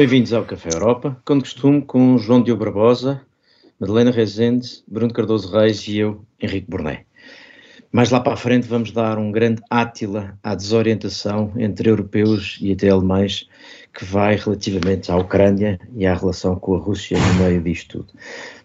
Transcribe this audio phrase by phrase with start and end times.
[0.00, 3.20] Bem-vindos ao Café Europa, como costume, com João Diogo Barbosa,
[3.78, 7.04] Madalena Rezende, Bruno Cardoso Reis e eu, Henrique Borné.
[7.92, 12.72] Mais lá para a frente vamos dar um grande átila à desorientação entre europeus e
[12.72, 13.46] até alemães
[13.92, 18.18] que vai relativamente à Ucrânia e à relação com a Rússia no meio disto tudo.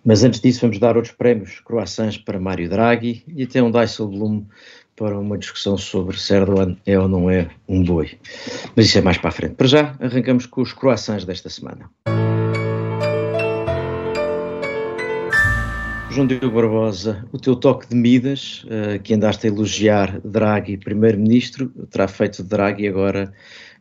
[0.05, 4.47] Mas antes disso vamos dar outros prémios, croissants para Mário Draghi e até um Dijsselbloem
[4.95, 8.17] para uma discussão sobre se Erdogan é ou não é um boi.
[8.76, 9.55] Mas isso é mais para a frente.
[9.55, 11.90] Para já, arrancamos com os croissants desta semana.
[16.16, 21.67] João Diogo Barbosa, o teu toque de Midas, uh, que andaste a elogiar Draghi, primeiro-ministro,
[21.89, 23.34] terá feito Draghi agora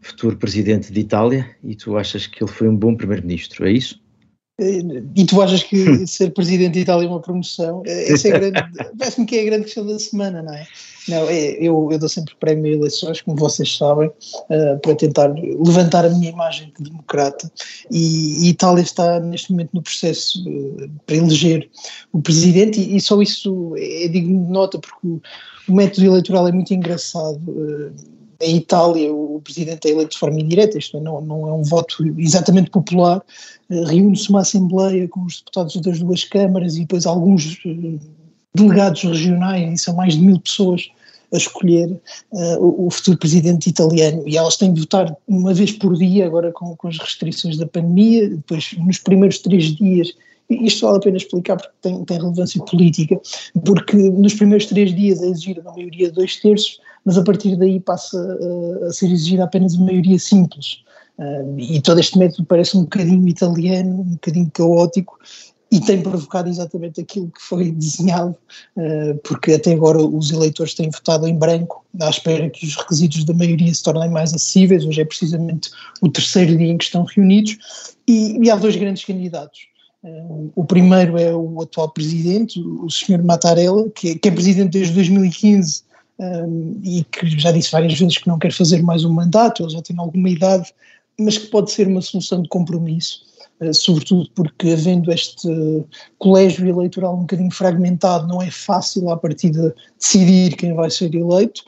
[0.02, 4.03] futuro presidente de Itália, e tu achas que ele foi um bom primeiro-ministro, é isso?
[4.56, 7.82] E tu achas que ser presidente de Itália é uma promoção?
[7.84, 8.64] Essa é grande,
[8.96, 10.66] parece-me que é a grande questão da semana, não é?
[11.08, 15.34] Não, é, eu, eu dou sempre prémio a eleições, como vocês sabem, uh, para tentar
[15.34, 17.50] levantar a minha imagem de democrata.
[17.90, 21.68] E, e Itália está neste momento no processo uh, para eleger
[22.12, 25.20] o presidente, e, e, só isso é digno de nota, porque o,
[25.68, 27.40] o método eleitoral é muito engraçado.
[27.48, 27.92] Uh,
[28.44, 31.62] em Itália o presidente é eleito de forma indireta, isto é, não, não é um
[31.62, 33.22] voto exatamente popular,
[33.70, 37.98] uh, reúne-se uma assembleia com os deputados das duas câmaras e depois alguns uh,
[38.54, 40.90] delegados regionais, e são mais de mil pessoas
[41.32, 41.90] a escolher
[42.32, 46.52] uh, o, futuro presidente italiano, e elas têm de votar uma vez por dia, agora
[46.52, 50.14] com, com as restrições da pandemia, depois nos primeiros três dias
[50.50, 53.20] isto vale a pena explicar porque tem, tem, relevância política,
[53.64, 57.56] porque nos primeiros três dias é exigida uma maioria de dois terços, mas a partir
[57.56, 60.84] daí passa a, a ser exigida apenas uma maioria simples.
[61.18, 65.18] Uh, e todo este método parece um bocadinho italiano, um bocadinho caótico,
[65.70, 68.36] e tem provocado exatamente aquilo que foi desenhado,
[68.76, 73.24] uh, porque até agora os eleitores têm votado em branco, à espera que os requisitos
[73.24, 74.84] da maioria se tornem mais acessíveis.
[74.84, 77.56] Hoje é precisamente o terceiro dia em que estão reunidos,
[78.06, 79.73] e, e há dois grandes candidatos.
[80.54, 83.24] O primeiro é o atual presidente, o Sr.
[83.24, 85.82] Mattarella, que é, que é presidente desde 2015
[86.18, 89.72] um, e que já disse várias vezes que não quer fazer mais um mandato, ele
[89.72, 90.72] já tem alguma idade,
[91.18, 93.22] mas que pode ser uma solução de compromisso,
[93.60, 95.48] uh, sobretudo porque havendo este
[96.18, 101.62] colégio eleitoral um bocadinho fragmentado, não é fácil à partida decidir quem vai ser eleito.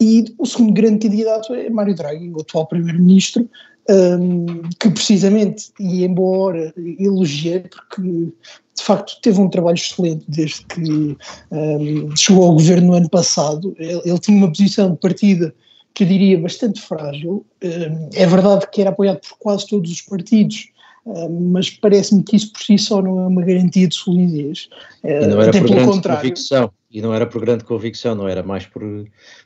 [0.00, 3.46] E o segundo grande candidato é Mário Draghi, o atual primeiro-ministro,
[3.90, 11.16] um, que precisamente, e embora elogiei, porque de facto teve um trabalho excelente desde que
[11.50, 15.52] um, chegou ao governo no ano passado, ele, ele, tinha uma posição de partida
[15.92, 20.00] que eu diria bastante frágil, um, é verdade que era apoiado por quase todos os
[20.02, 20.68] partidos,
[21.50, 24.68] mas parece-me que isso por si só não é uma garantia de solidez.
[25.02, 26.22] E não era Até por pelo grande contrário.
[26.22, 28.82] convicção, e não era por grande convicção, não era mais por,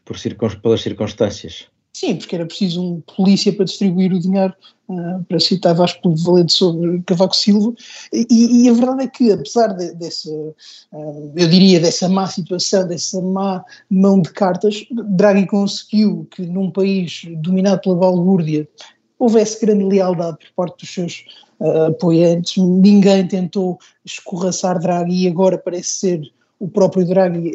[0.04, 0.16] por
[0.60, 1.68] pelas circunstâncias.
[1.94, 4.52] Sim, porque era preciso um polícia para distribuir o dinheiro,
[4.88, 7.72] uh, para citar Vasco Valente sobre Cavaco Silva,
[8.12, 12.88] e, e, a verdade é que, apesar de, dessa, uh, eu diria, dessa má situação,
[12.88, 18.68] dessa má mão de cartas, Draghi conseguiu que num país dominado pela balbúrdia
[19.16, 21.24] houvesse grande lealdade por parte dos seus
[21.60, 27.52] uh, apoiantes, ninguém tentou escorraçar Draghi e agora parece ser o próprio Draghi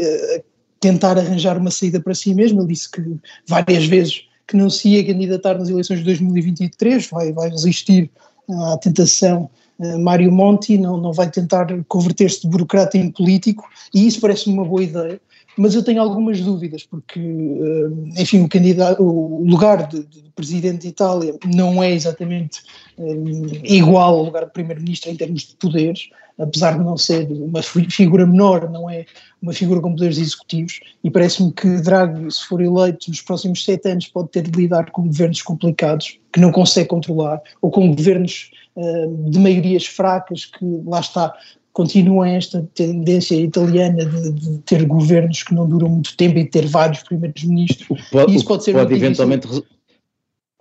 [0.80, 3.02] tentar arranjar uma saída para si mesmo, ele disse que
[3.46, 8.10] várias vezes que não se ia candidatar nas eleições de 2023, vai, vai resistir
[8.50, 9.48] à tentação.
[9.78, 14.56] Uh, Mário Monti não, não vai tentar converter-se de burocrata em político, e isso parece-me
[14.56, 15.22] uma boa ideia,
[15.56, 20.84] mas eu tenho algumas dúvidas, porque, uh, enfim, o, candidato, o lugar de, de, presidente
[20.84, 22.62] de Itália não é exatamente
[22.98, 26.10] um, igual ao lugar de primeiro-ministro em termos de poderes,
[26.40, 29.06] apesar de não ser uma figura menor, não é
[29.42, 33.90] uma figura com poderes executivos, e parece-me que Draghi, se for eleito nos próximos sete
[33.90, 38.52] anos, pode ter de lidar com governos complicados, que não consegue controlar, ou com governos
[38.76, 41.34] uh, de maiorias fracas, que lá está,
[41.74, 46.66] continuam esta tendência italiana de, de, ter governos que não duram muito tempo e ter
[46.68, 48.02] vários primeiros ministros.
[48.10, 49.48] Pode, isso pode ser pode eventualmente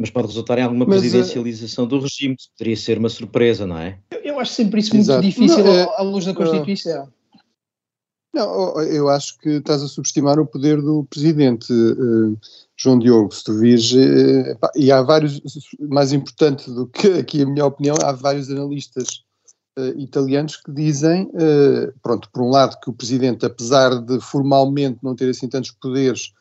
[0.00, 3.66] mas pode resultar em alguma mas, eh, presidencialização uh, do regime, poderia ser uma surpresa,
[3.66, 3.98] não é?
[4.10, 7.04] Eu, eu acho sempre isso muito difícil não, é, à luz da Constituição.
[7.04, 7.08] Uh,
[8.32, 12.38] não, eu acho que estás a subestimar o poder do presidente, uh,
[12.76, 13.92] João Diogo, se tu vires,
[14.76, 15.40] e há vários,
[15.80, 19.24] mais importante do que aqui a minha opinião, há vários analistas
[19.96, 21.28] italianos que dizem,
[22.02, 26.32] pronto, por um lado que o presidente, apesar de formalmente não ter assim tantos poderes,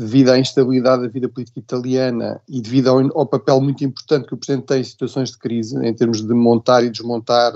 [0.00, 4.34] devido à instabilidade da vida política italiana e devido ao, ao, papel muito importante que
[4.34, 7.52] o Presidente tem em situações de crise, em termos de montar e desmontar,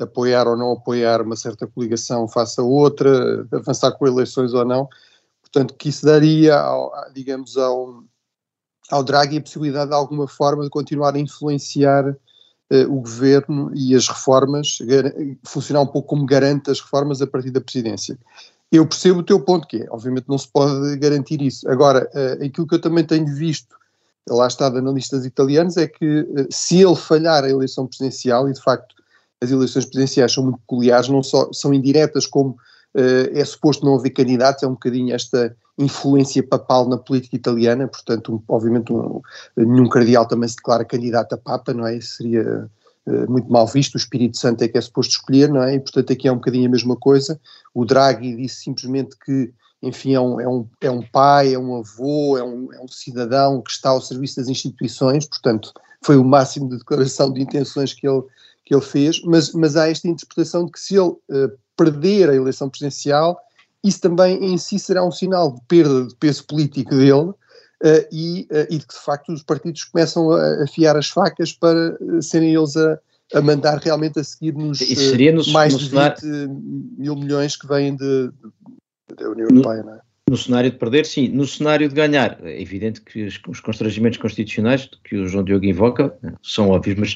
[0.00, 4.88] apoiar ou não apoiar uma certa coligação face a outra, avançar com eleições ou não,
[5.42, 8.02] portanto que isso daria, ao, digamos, ao,
[8.90, 12.16] ao Draghi a possibilidade de alguma forma de continuar a influenciar uh,
[12.88, 14.78] o governo e as reformas,
[15.44, 18.18] funcionar um pouco como garante das reformas a partir da presidência.
[18.74, 21.68] Eu percebo o teu ponto, que é, obviamente não se pode garantir isso.
[21.70, 23.76] Agora, uh, aquilo que eu também tenho visto,
[24.28, 28.52] lá está de analistas italianos, é que uh, se ele falhar a eleição presidencial, e
[28.52, 28.96] de facto
[29.40, 33.94] as eleições presidenciais são muito peculiares, não só são indiretas como uh, é suposto não
[33.94, 39.20] haver candidatos, é um bocadinho esta influência papal na política italiana, portanto, um, obviamente um,
[39.56, 41.96] nenhum cardeal também se declara candidato a Papa, não é?
[41.96, 42.68] Isso seria
[43.28, 45.74] muito mal visto, o Espírito Santo é que é suposto escolher, não é?
[45.74, 47.38] E portanto aqui é um bocadinho a mesma coisa.
[47.74, 49.52] O Draghi disse simplesmente que,
[49.82, 52.88] enfim, é um, é um, é um pai, é um avô, é um, é um
[52.88, 55.72] cidadão que está ao serviço das instituições, portanto
[56.04, 58.22] foi o máximo de declaração de intenções que ele,
[58.64, 62.34] que ele fez, mas, mas há esta interpretação de que se ele uh, perder a
[62.34, 63.38] eleição presidencial,
[63.82, 67.32] isso também em si será um sinal de perda de peso político dele
[68.12, 71.96] e, uh, e, de que de facto os partidos começam a afiar as facas para
[72.00, 72.98] uh, serem eles a,
[73.34, 74.80] a, mandar realmente a seguir nos
[75.48, 76.62] mais no de 20 cenário...
[76.96, 78.30] mil milhões que vêm de,
[79.16, 80.00] da União Europeia, não é?
[80.26, 81.28] No cenário de perder, sim.
[81.28, 85.66] No cenário de ganhar, é evidente que os, os constrangimentos constitucionais que o João Diogo
[85.66, 87.12] invoca eh, são óbvios, mas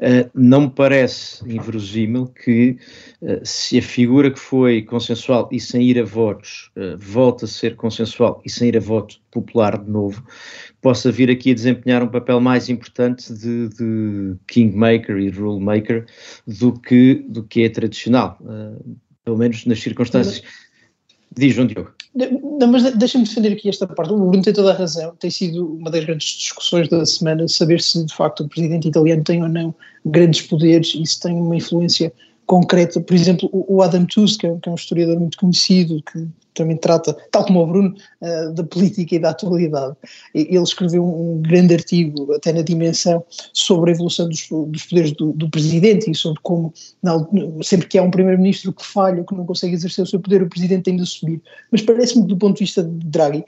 [0.00, 2.76] uh, não me parece inverosímil que
[3.22, 7.48] uh, se a figura que foi consensual e sem ir a votos uh, volta a
[7.48, 10.26] ser consensual e sem ir a voto popular de novo,
[10.82, 16.06] possa vir aqui a desempenhar um papel mais importante de, de kingmaker e rulemaker
[16.44, 18.36] do que, do que é tradicional,
[19.24, 20.42] pelo menos nas circunstâncias.
[21.36, 21.97] Diz, João Diogo.
[22.68, 24.12] Mas deixa-me defender aqui esta parte.
[24.12, 25.14] O Bruno tem toda a razão.
[25.18, 29.22] Tem sido uma das grandes discussões da semana saber se de facto o presidente italiano
[29.22, 29.74] tem ou não
[30.04, 32.12] grandes poderes e se tem uma influência
[32.48, 32.98] concreta.
[32.98, 37.44] Por exemplo, o Adam Tooze, que é, um historiador muito conhecido, que também trata, tal
[37.44, 39.94] como o Bruno, uh, da política e da atualidade.
[40.34, 43.22] Ele escreveu um grande artigo, até na dimensão,
[43.52, 46.72] sobre a evolução dos, dos poderes do, do, presidente e sobre como,
[47.62, 50.48] sempre que há um primeiro-ministro que falha, que não consegue exercer o seu poder, o
[50.48, 51.40] presidente tem de assumir.
[51.70, 53.44] Mas parece-me, do ponto de vista de Draghi,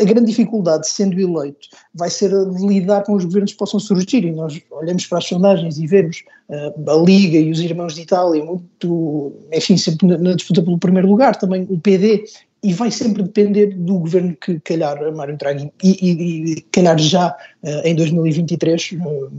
[0.00, 2.30] a grande dificuldade, sendo eleito, vai ser
[2.60, 4.24] lidar com os governos que possam surgir.
[4.24, 8.02] E nós olhamos para as sondagens e vemos uh, a Liga e os irmãos de
[8.02, 12.24] Itália muito, enfim, sempre na, na, disputa pelo primeiro lugar, também o PD,
[12.62, 17.36] e vai sempre depender do governo que calhar Mário Draghi e, e, e calhar já
[17.62, 19.30] uh, em 2023, uh,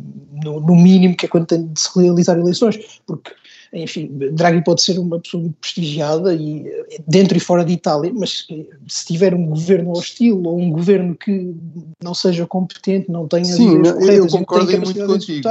[0.43, 3.31] no, no, mínimo, que é quando tem de se realizar eleições, porque
[3.73, 6.65] enfim, Draghi pode ser uma pessoa muito prestigiada e
[7.07, 8.47] dentro e fora de Itália, mas
[8.87, 11.55] se tiver um governo hostil ou um governo que
[12.03, 15.47] não seja competente, não tenha Sim, eu concordo muito contigo.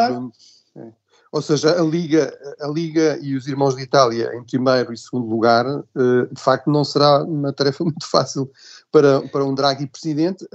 [0.76, 0.88] É.
[1.32, 5.28] Ou seja, a Liga, a Liga e os irmãos de Itália em primeiro e segundo
[5.28, 8.50] lugar, eh, de facto não será uma tarefa muito fácil
[8.90, 10.46] para, para um Draghi presidente,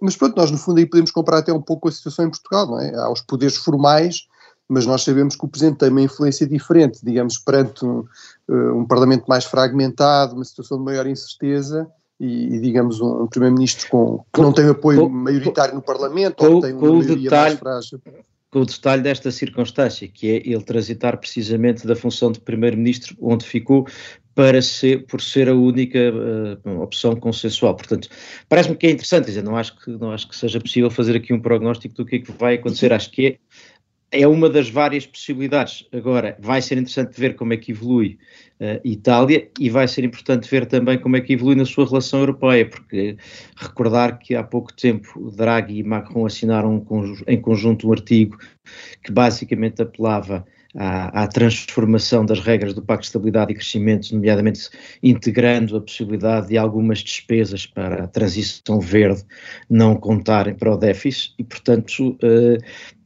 [0.00, 2.66] mas pronto, nós no fundo aí podemos comparar até um pouco a situação em Portugal,
[2.66, 2.94] não é?
[2.94, 4.26] Há os poderes formais
[4.68, 8.04] mas nós sabemos que o Presidente tem uma influência diferente, digamos, perante um,
[8.48, 11.88] eh, um Parlamento mais fragmentado, uma situação de maior incerteza,
[12.20, 16.36] e, e digamos, um, um Primeiro-Ministro com, que não tem apoio com, maioritário no Parlamento,
[16.36, 18.00] com, ou tem uma maioria detalhe, mais frágil.
[18.50, 23.44] Com o detalhe desta circunstância, que é ele transitar precisamente da função de Primeiro-Ministro, onde
[23.44, 23.86] ficou,
[24.34, 27.74] para ser, por ser a única uh, opção consensual.
[27.74, 28.08] Portanto,
[28.48, 31.32] parece-me que é interessante, dizer, não acho que, não acho que seja possível fazer aqui
[31.32, 33.38] um prognóstico do que é que vai acontecer, acho que é
[34.10, 35.86] é uma das várias possibilidades.
[35.92, 38.18] Agora, vai ser interessante ver como é que evolui
[38.60, 42.20] uh, Itália e vai ser importante ver também como é que evolui na sua relação
[42.20, 43.16] europeia, porque
[43.56, 46.84] recordar que há pouco tempo Draghi e Macron assinaram
[47.26, 48.38] em conjunto um artigo
[49.02, 54.68] que basicamente apelava à, à, transformação das regras do Pacto de Estabilidade e Crescimento, nomeadamente
[55.02, 59.24] integrando a possibilidade de algumas despesas para a transição verde
[59.68, 62.58] não contarem para o déficit e, portanto, uh,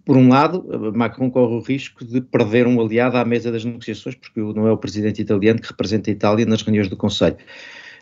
[0.04, 4.16] por um lado, Macron corre o risco de perder um aliado à mesa das negociações,
[4.16, 7.36] porque não é o presidente italiano que representa a Itália nas reuniões do Conselho.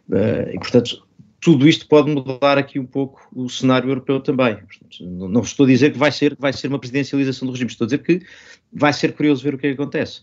[0.09, 1.07] Uh, e, portanto,
[1.41, 4.57] tudo isto pode mudar aqui um pouco o cenário europeu também.
[4.57, 7.85] Portanto, não estou a dizer que vai ser, vai ser uma presidencialização do regime, estou
[7.85, 8.21] a dizer que
[8.73, 10.23] vai ser curioso ver o que, é que acontece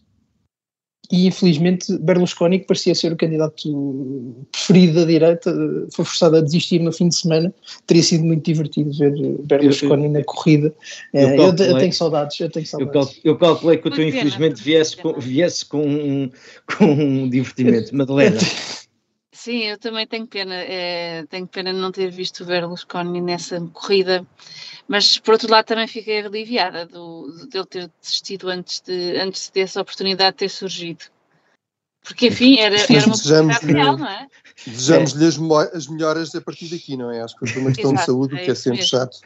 [1.11, 5.53] e infelizmente Berlusconi, que parecia ser o candidato preferido da direita,
[5.93, 7.53] foi forçado a desistir no fim de semana.
[7.85, 9.13] Teria sido muito divertido ver
[9.43, 10.73] Berlusconi eu, eu, na corrida.
[11.13, 13.21] Eu, é, eu, eu, tenho saudades, eu tenho saudades.
[13.23, 16.29] Eu, calculei que o teu infelizmente viesse com, viesse com, um,
[16.77, 17.95] com um divertimento.
[17.95, 18.37] Madalena.
[19.47, 20.55] Sim, eu também tenho pena.
[20.55, 24.25] É, tenho pena de não ter visto o Berlusconi nessa corrida
[24.87, 29.49] mas por outro lado também fiquei aliviada do, de ele ter desistido antes, de, antes
[29.49, 31.05] dessa oportunidade ter surgido.
[32.03, 34.27] Porque, enfim, era, era uma possibilidade real, não é?
[34.65, 35.37] Desejamos-lhe as,
[35.73, 37.21] as melhoras a partir daqui, não é?
[37.21, 38.89] Acho que foi uma questão Exato, de saúde, é que é sempre mesmo.
[38.89, 39.17] chato.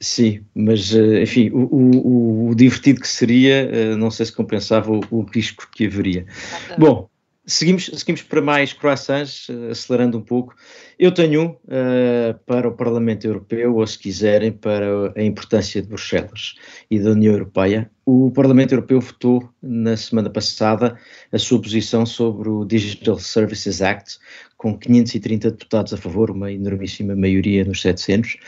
[0.00, 4.90] Sim, mas eh, enfim, o, o, o, divertido que seria, eh, não sei se compensava
[4.90, 6.26] o, o risco que haveria.
[6.28, 6.80] Exatamente.
[6.80, 7.08] Bom,
[7.46, 10.54] seguimos, seguimos para mais croissants, eh, acelerando um pouco.
[11.02, 16.54] Eu tenho uh, para o Parlamento Europeu, ou se quiserem, para a importância de Bruxelas
[16.88, 17.90] e da União Europeia.
[18.06, 20.96] O Parlamento Europeu votou na semana passada
[21.32, 24.18] a sua posição sobre o Digital Services Act,
[24.56, 28.34] com 530 deputados a favor, uma enormíssima maioria nos 700.
[28.34, 28.38] Uh,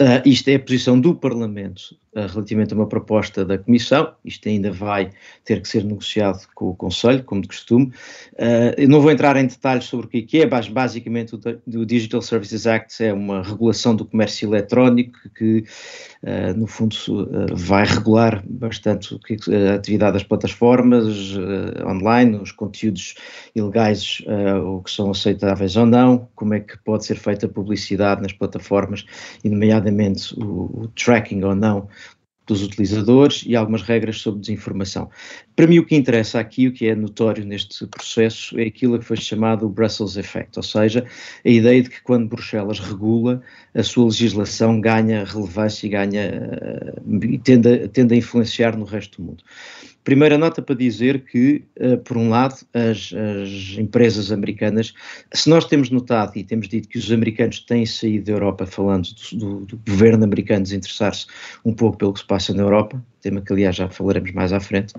[0.00, 4.14] ah, isto é a posição do Parlamento uh, relativamente a uma proposta da Comissão.
[4.24, 5.10] Isto ainda vai
[5.42, 7.86] ter que ser negociado com o Conselho, como de costume.
[8.34, 11.40] Uh, eu não vou entrar em detalhes sobre o que é, mas basicamente o,
[11.80, 15.64] o Digital Services Act é uma regulação do comércio eletrónico que,
[16.56, 16.96] no fundo,
[17.54, 19.16] vai regular bastante
[19.70, 21.04] a atividade das plataformas
[21.86, 23.14] online, os conteúdos
[23.54, 24.22] ilegais,
[24.64, 28.32] o que são aceitáveis ou não, como é que pode ser feita a publicidade nas
[28.32, 29.06] plataformas,
[29.44, 31.88] e nomeadamente o tracking ou não
[32.46, 35.10] dos utilizadores e algumas regras sobre desinformação.
[35.56, 39.04] Para mim, o que interessa aqui, o que é notório neste processo, é aquilo que
[39.04, 41.06] foi chamado o Brussels Effect, ou seja,
[41.44, 43.42] a ideia de que quando Bruxelas regula,
[43.74, 46.32] a sua legislação ganha relevância e ganha
[47.22, 49.44] e tende a, tende a influenciar no resto do mundo.
[50.04, 54.92] Primeira nota para dizer que, uh, por um lado, as, as, empresas americanas,
[55.32, 59.08] se nós temos notado e temos dito que os americanos têm saído da Europa, falando
[59.32, 61.26] do, do, do governo americano desinteressar-se
[61.64, 64.60] um pouco pelo que se passa na Europa, tema que aliás já falaremos mais à
[64.60, 64.92] frente,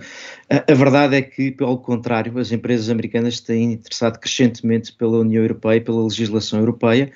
[0.49, 5.43] a, a, verdade é que, pelo contrário, as empresas americanas têm interessado crescentemente pela União
[5.43, 7.11] Europeia, pela legislação europeia,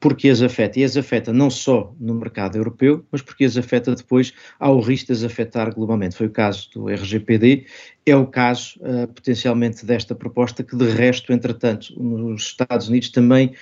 [0.00, 3.94] porque as afeta, e as afeta não só no mercado europeu, mas porque as afeta
[3.94, 6.16] depois ao risco de as afetar globalmente.
[6.16, 7.66] Foi o caso do RGPD,
[8.04, 13.54] é o caso uh, potencialmente desta proposta, que de resto, entretanto, nos Estados Unidos também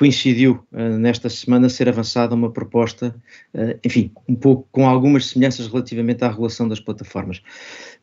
[0.00, 3.14] coincidiu uh, nesta semana ser avançada uma proposta,
[3.52, 7.42] uh, enfim, um pouco com algumas semelhanças relativamente à regulação das plataformas.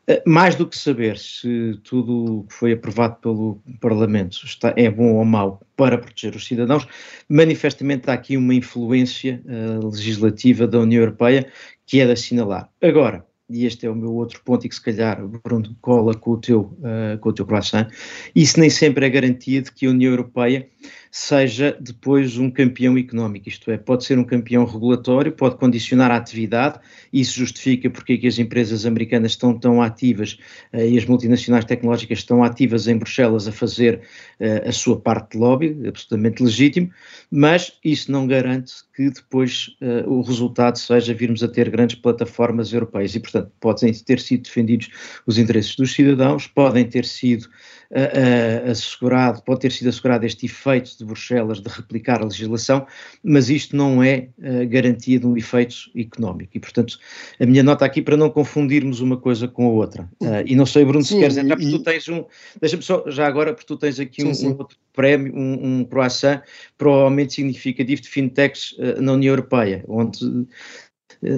[0.08, 5.14] Uh, mais do que saber se tudo que foi aprovado pelo Parlamento está, é bom
[5.14, 6.86] ou mau para proteger os cidadãos,
[7.28, 9.42] manifestamente há aqui uma influência
[9.82, 11.50] legislativa da União Europeia
[11.84, 12.68] que é de assinalar.
[12.80, 16.32] Agora, e este é o meu outro ponto e que se calhar, Bruno, cola com
[16.32, 17.88] o teu, uh, com o teu croissant,
[18.34, 20.68] isso nem sempre é garantia de que a União Europeia
[21.10, 26.16] seja depois um campeão económico, isto é, pode ser um campeão regulatório, pode condicionar a
[26.16, 26.78] atividade,
[27.10, 30.38] isso justifica porque é que as empresas americanas estão tão ativas
[30.72, 34.02] uh, e as multinacionais tecnológicas estão ativas em Bruxelas a fazer
[34.38, 36.90] uh, a sua parte de lobby, absolutamente legítimo,
[37.30, 39.76] mas isso não garante que depois
[40.06, 43.14] o resultado seja virmos a ter grandes plataformas europeias.
[43.14, 44.88] E, portanto, podem ter sido defendidos
[45.26, 47.48] os interesses dos cidadãos, podem ter sido
[47.90, 52.86] uh, assegurado, pode ter sido assegurado este efeito de Bruxelas de replicar a legislação,
[53.22, 56.52] mas isto não é uh, garantia de um efeito económico.
[56.54, 56.98] E, portanto,
[57.40, 60.08] a minha nota aqui para não confundirmos uma coisa com a outra.
[60.20, 62.24] Uh, e não sei, Bruno, Sim, se queres entrar, porque tu tens um.
[62.60, 64.48] Deixa-me só, já agora, porque tu tens aqui sim, um, sim.
[64.48, 66.42] um, outro prémio, um, um croissant
[66.76, 70.46] provavelmente significativo de fintechs uh, na União Europeia, onde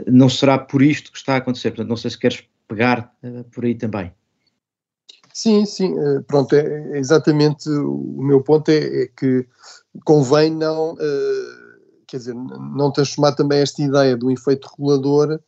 [0.06, 1.70] não será por isto que está a acontecer.
[1.70, 3.12] Portanto, não sei se queres pegar
[3.52, 4.12] por aí também.
[5.32, 6.60] Sim, sim, eh, pronto, é,
[6.92, 9.46] é exatamente o meu ponto é, é que
[10.04, 10.96] convém não,
[12.06, 15.40] quer dizer, não transformar também esta ideia do efeito regulador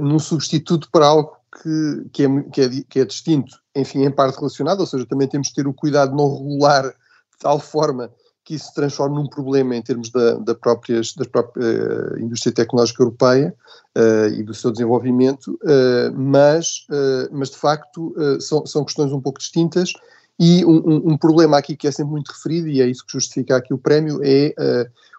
[0.00, 4.36] num substituto para algo que, que, é, que, é, que é distinto, enfim, em parte
[4.36, 8.10] relacionado, ou seja, também temos de ter o cuidado de não regular de tal forma
[8.46, 12.54] que isso se transforme num problema em termos da, da, próprias, da própria uh, indústria
[12.54, 13.52] tecnológica europeia
[13.98, 16.86] uh, e do seu desenvolvimento, uh, mas,
[17.32, 19.92] mas de facto são, são questões um pouco distintas.
[20.38, 23.12] E um, um, um, problema aqui que é sempre muito referido, e é isso que
[23.12, 24.54] justifica aqui o prémio, é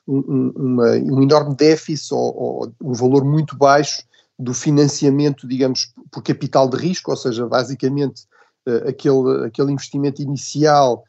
[0.07, 4.03] um, uma, um, enorme déficit ou, ou um valor muito baixo
[4.39, 8.21] do financiamento, digamos, por capital de risco, ou seja, basicamente
[8.87, 11.07] aquele, aquele investimento inicial eh,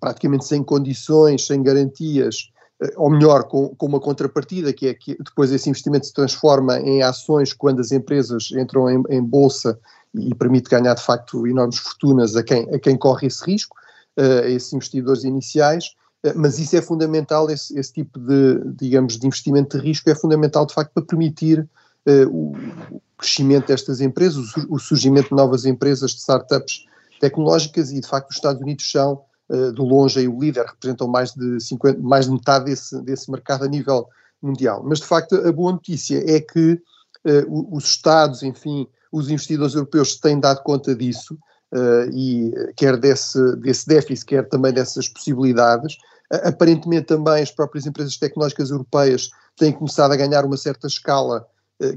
[0.00, 2.50] praticamente sem condições, sem garantias,
[2.80, 6.80] eh, ou melhor, com, com, uma contrapartida, que é que depois esse investimento se transforma
[6.80, 9.78] em ações quando as empresas entram em, em bolsa
[10.14, 13.76] e permite ganhar de facto enormes fortunas a quem, a quem corre esse risco,
[14.16, 15.94] eh, a esses investidores iniciais,
[16.36, 20.66] mas isso é fundamental, esse, esse, tipo de, digamos, de investimento de risco é fundamental
[20.66, 21.66] de facto para permitir
[22.30, 22.52] o
[23.16, 26.84] crescimento destas empresas, o surgimento de novas empresas, de startups
[27.18, 29.29] tecnológicas e de facto os Estados Unidos são eh,
[29.74, 33.64] de longe aí o líder, representam mais de, 50, mais de metade desse, desse mercado
[33.64, 34.08] a nível
[34.42, 34.82] mundial.
[34.84, 40.16] Mas de facto a boa notícia é que uh, os Estados, enfim, os investidores europeus
[40.16, 41.36] têm dado conta disso
[41.72, 45.94] uh, e quer desse, desse déficit, quer também dessas possibilidades.
[46.32, 51.46] Uh, aparentemente também as próprias empresas tecnológicas europeias têm começado a ganhar uma certa escala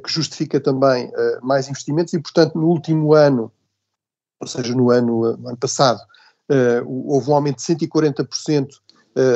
[0.02, 3.52] que justifica também mais investimentos e, portanto, no último ano,
[4.40, 6.00] ou seja, no ano, no ano passado,
[6.86, 8.68] houve um aumento de 140%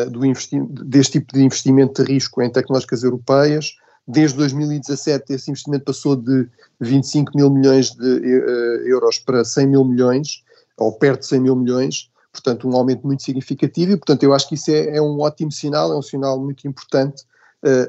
[0.09, 3.75] do deste tipo de investimento de risco em tecnológicas europeias.
[4.07, 6.47] Desde 2017 esse investimento passou de
[6.79, 10.43] 25 mil milhões de uh, euros para 100 mil milhões,
[10.77, 14.47] ou perto de 100 mil milhões, portanto um aumento muito significativo e portanto eu acho
[14.47, 17.23] que isso é, é um ótimo sinal, é um sinal muito importante,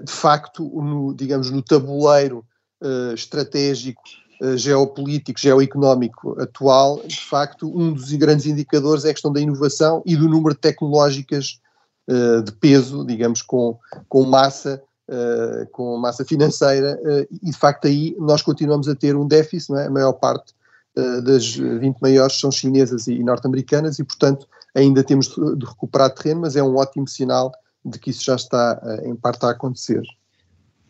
[0.03, 2.45] de facto, no, digamos, no tabuleiro
[3.15, 4.03] estratégico,
[4.57, 10.17] geopolítico, geoeconómico atual, de facto um dos grandes indicadores é a questão da inovação e
[10.17, 11.61] do número de tecnológicas
[12.45, 13.79] de peso, digamos, com,
[14.09, 19.17] com massa uh, com massa financeira, uh, e de facto aí nós continuamos a ter
[19.17, 19.87] um déficit, é?
[19.87, 20.55] a maior parte
[20.97, 26.43] uh, das 20 maiores são chinesas e norte-americanas, e portanto ainda temos de recuperar terreno,
[26.43, 27.53] mas é um ótimo sinal
[27.85, 30.03] de que isso já está em parte a acontecer.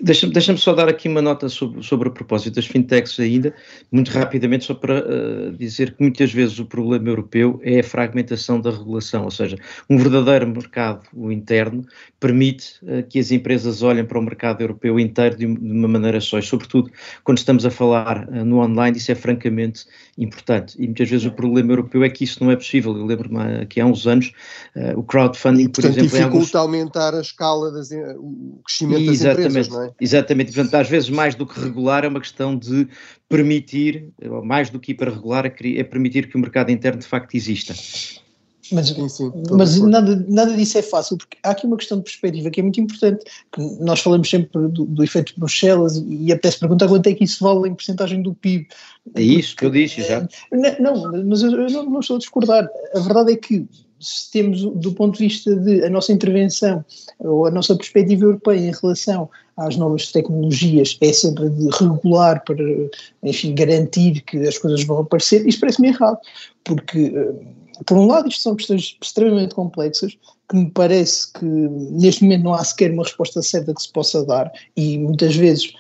[0.01, 3.53] Deixa-me deixa só dar aqui uma nota sobre, sobre a propósito das fintechs ainda,
[3.91, 8.61] muito rapidamente, só para uh, dizer que muitas vezes o problema europeu é a fragmentação
[8.61, 9.57] da regulação, ou seja,
[9.91, 11.03] um verdadeiro mercado
[11.33, 11.85] interno
[12.21, 16.21] permite uh, que as empresas olhem para o mercado europeu inteiro de, de uma maneira
[16.21, 16.93] só, e sobretudo
[17.25, 19.85] quando estamos a falar uh, no online, isso é francamente
[20.17, 20.77] importante.
[20.79, 22.97] E muitas vezes o problema europeu é que isso não é possível.
[22.97, 24.33] Eu lembro-me que há uns anos
[24.97, 26.19] o crowdfunding, e, portanto, por exemplo.
[26.19, 26.77] dificulta alguns...
[26.77, 29.49] aumentar a escala, das, o crescimento das Exatamente.
[29.49, 29.88] empresas, não é?
[30.01, 32.89] Exatamente, portanto, às vezes mais do que regular é uma questão de
[33.29, 37.75] permitir, ou mais do que hiperregular, é permitir que o mercado interno de facto exista.
[38.71, 42.05] Mas, sim, sim, mas nada, nada disso é fácil, porque há aqui uma questão de
[42.05, 46.27] perspectiva que é muito importante, que nós falamos sempre do, do efeito de Bruxelas e,
[46.27, 48.67] e até se perguntar quanto é que isso vale em porcentagem do PIB.
[49.15, 50.27] É isso que eu disse, já.
[50.81, 52.69] Não, mas eu, eu não, não estou a discordar.
[52.95, 53.67] A verdade é que
[54.01, 56.85] se temos do ponto de vista de a nossa intervenção
[57.19, 62.65] ou a nossa perspectiva europeia em relação às novas tecnologias é sempre de regular para,
[63.23, 66.19] enfim, garantir que as coisas vão aparecer, isto parece-me errado,
[66.65, 70.17] porque, eh, por um lado, isto são questões extremamente complexas,
[70.49, 74.25] que me parece que neste momento não há sequer uma resposta certa que se possa
[74.25, 75.73] dar, e muitas vezes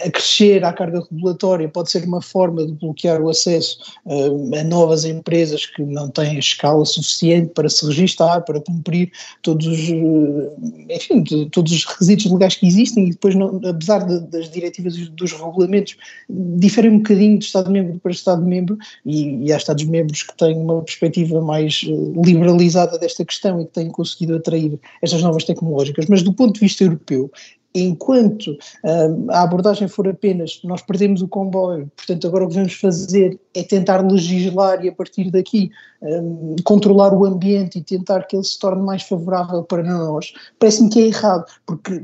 [0.00, 4.64] eh, acrescer à carga regulatória pode ser uma forma de bloquear o acesso uh, a
[4.64, 9.10] novas empresas que não têm escala suficiente para se registar, para cumprir
[9.42, 10.52] todos os, uh,
[10.88, 15.08] enfim, todos os requisitos legais que existem e depois, não, apesar de, das diretivas e
[15.10, 15.96] dos regulamentos,
[16.28, 21.40] diferem um bocadinho de Estado-membro para Estado-membro e, e há Estados-membros que têm uma perspectiva
[21.40, 26.32] mais uh, liberalizada desta questão e que têm conseguido atrair estas novas tecnológicas, mas do
[26.32, 27.30] ponto de vista europeu
[27.74, 32.74] enquanto um, a abordagem for apenas nós perdemos o comboio, portanto agora o que vamos
[32.74, 35.70] fazer é tentar legislar e a partir daqui
[36.02, 40.88] um, controlar o ambiente e tentar que ele se torne mais favorável para nós, parece-me
[40.88, 42.00] que é errado, porque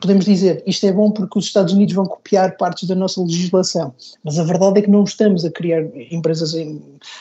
[0.00, 3.92] podemos dizer isto é bom porque os Estados Unidos vão copiar partes da nossa legislação,
[4.24, 6.80] mas a verdade é que não estamos a criar empresas em,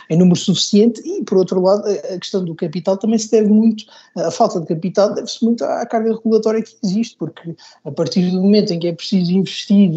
[0.09, 3.83] em número suficiente e por outro lado a questão do capital também se deve muito,
[4.15, 8.41] a falta de capital deve-se muito à carga regulatória que existe, porque a partir do
[8.41, 9.91] momento em que é preciso investir.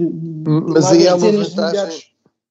[0.44, 2.03] Mas aí há uma vantagem,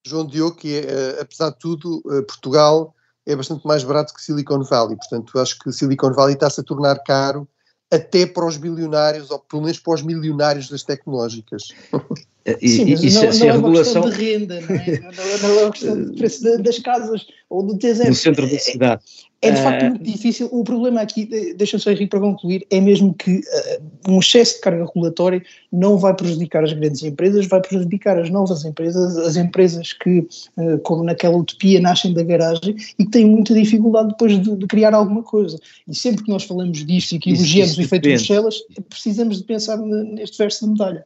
[0.06, 4.22] João Diogo, que é, eh, apesar de tudo, eh, Portugal é bastante mais barato que
[4.22, 4.96] Silicon Valley.
[4.96, 7.48] Portanto, acho que Silicon Valley está-se a tornar caro
[7.92, 11.70] até para os bilionários, ou pelo menos para os milionários das tecnológicas.
[12.46, 14.02] E, Sim, mas não, não, é uma regulação...
[14.04, 15.00] questão de renda, não é?
[15.00, 18.08] não, não é uma questão de preço das casas ou do T0.
[18.08, 19.02] No centro da cidade.
[19.42, 20.50] É de facto muito difícil.
[20.52, 21.26] O problema aqui,
[21.56, 25.98] deixa-me só Henrique para concluir, é mesmo que uh, um excesso de carga regulatória não
[25.98, 31.06] vai prejudicar as grandes empresas, vai prejudicar as novas empresas, as empresas que, uh, como
[31.06, 35.24] naquela utopia, nascem da garagem e que têm muita dificuldade depois de, de criar alguma
[35.24, 35.58] coisa.
[35.88, 38.56] E sempre que nós falamos disto e que elogiamos o efeito de Bruxelas,
[38.90, 41.06] precisamos de pensar neste verso de medalha.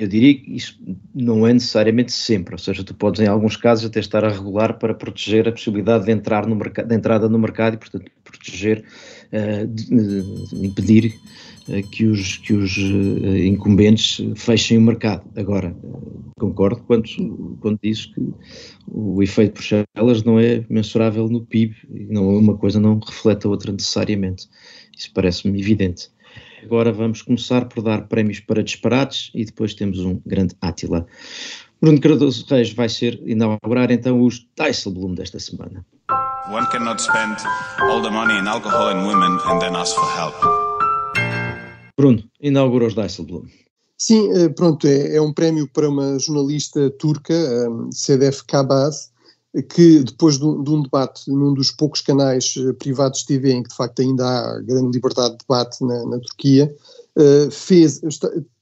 [0.00, 0.80] Eu diria que isso
[1.14, 4.78] não é necessariamente sempre, ou seja, tu podes em alguns casos até estar a regular
[4.78, 8.82] para proteger a possibilidade de, entrar no mercado, de entrada no mercado e, portanto, proteger,
[9.30, 11.14] uh, de, impedir
[11.68, 15.22] uh, que os, que os uh, incumbentes fechem o mercado.
[15.36, 15.76] Agora,
[16.38, 18.26] concordo quando, quando diz que
[18.88, 21.76] o efeito por Bruxelas não é mensurável no PIB,
[22.08, 24.48] não, uma coisa não reflete a outra necessariamente.
[24.96, 26.08] Isso parece-me evidente.
[26.62, 31.06] Agora vamos começar por dar prémios para disparates e depois temos um grande Átila.
[31.80, 35.84] Bruno Cardoso Reis vai ser inaugurar então os Dijsselbloem desta semana.
[36.52, 37.36] One cannot spend
[37.80, 40.34] all the money in alcohol and women and then ask for help.
[41.96, 43.48] Bruno, inaugura os Dijsselbloem.
[44.00, 47.34] Sim, eh, pronto, é, é, um prémio para uma jornalista turca,
[47.68, 49.09] um, Sedef Kabaz,
[49.68, 53.62] que depois de um, de debate num dos poucos canais uh, privados de TV em
[53.62, 56.72] que de facto ainda há grande liberdade de debate na, na Turquia,
[57.16, 58.00] uh, fez,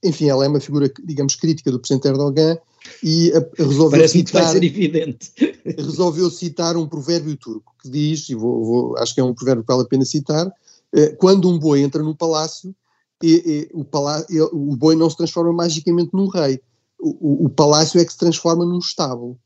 [0.03, 2.57] enfim, ela é uma figura, digamos, crítica do presidente Erdogan
[3.03, 4.55] e a, a resolveu citar,
[5.77, 9.63] resolveu citar um provérbio turco que diz, e vou, vou, acho que é um provérbio
[9.63, 12.75] que vale a pena citar, uh, quando um boi entra no palácio,
[13.23, 16.61] e, e, o, palácio, o boi não se transforma magicamente num rei,
[16.99, 19.39] o, o palácio é que se transforma num estábulo.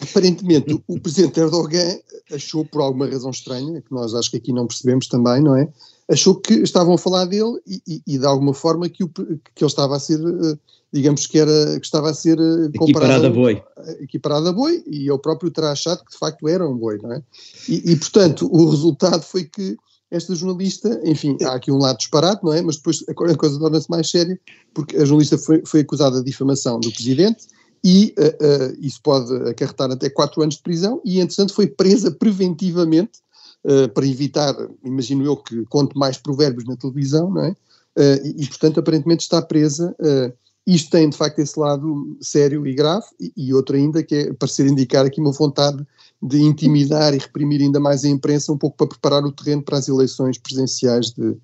[0.00, 1.98] Aparentemente, o presidente Erdogan
[2.32, 5.68] achou, por alguma razão estranha, que nós acho que aqui não percebemos também, não é?
[6.10, 9.24] Achou que estavam a falar dele e, e, e de alguma forma que, o, que
[9.24, 10.58] ele estava a ser, eh,
[10.92, 13.24] digamos que era, que estava a ser eh, comparado.
[13.24, 13.62] Equiparado a boi.
[14.00, 17.12] Equiparado a boi, e ele próprio terá achado que de facto era um boi, não
[17.12, 17.22] é?
[17.68, 19.76] E, e portanto, o resultado foi que
[20.10, 22.60] esta jornalista, enfim, há aqui um lado disparate, não é?
[22.60, 24.38] Mas depois a coisa torna-se mais séria,
[24.74, 27.46] porque a jornalista foi, foi acusada de difamação do presidente
[27.84, 32.10] e uh, uh, isso pode acarretar até quatro anos de prisão e, entretanto, foi presa
[32.10, 33.20] preventivamente
[33.62, 37.54] uh, para evitar, imagino eu, que conte mais provérbios na televisão, não é?
[38.24, 39.94] E, e, portanto, aparentemente está presa.
[40.66, 44.32] isto tem, de facto, esse lado sério e grave e, e outro ainda que é
[44.32, 45.86] parecer indicar aqui uma vontade
[46.20, 49.78] de intimidar e reprimir ainda mais a imprensa um pouco para preparar o terreno para
[49.78, 51.36] as eleições presidenciais de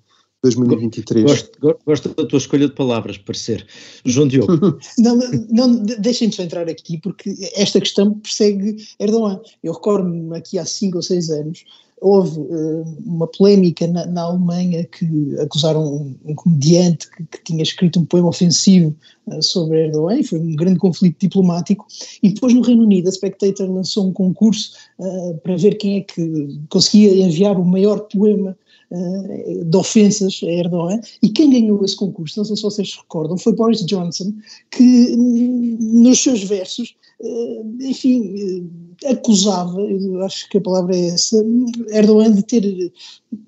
[0.43, 1.23] 2023.
[1.23, 3.65] Gosto, gosto da tua escolha de palavras, parecer.
[4.03, 4.79] João Diogo.
[4.97, 5.15] não,
[5.49, 9.39] não deixem-me só entrar aqui, porque esta questão persegue Erdogan.
[9.63, 11.63] Eu recordo-me aqui há cinco ou seis anos,
[12.01, 17.61] houve uh, uma polémica na, na, Alemanha que acusaram um, um comediante que, que, tinha
[17.61, 18.95] escrito um poema ofensivo
[19.27, 21.85] uh, sobre Erdogan, e foi um grande conflito diplomático,
[22.23, 26.01] e depois no Reino Unido a Spectator lançou um concurso uh, para ver quem é
[26.01, 28.57] que conseguia enviar o maior poema
[28.91, 33.37] uh, de ofensas a Erdogan, e quem ganhou esse concurso, não sei se vocês recordam,
[33.37, 34.33] foi Boris Johnson,
[34.69, 38.69] que nos seus versos, uh, enfim,
[39.05, 39.81] acusava,
[40.25, 41.43] acho que a palavra é essa,
[41.89, 42.91] Erdogan de ter,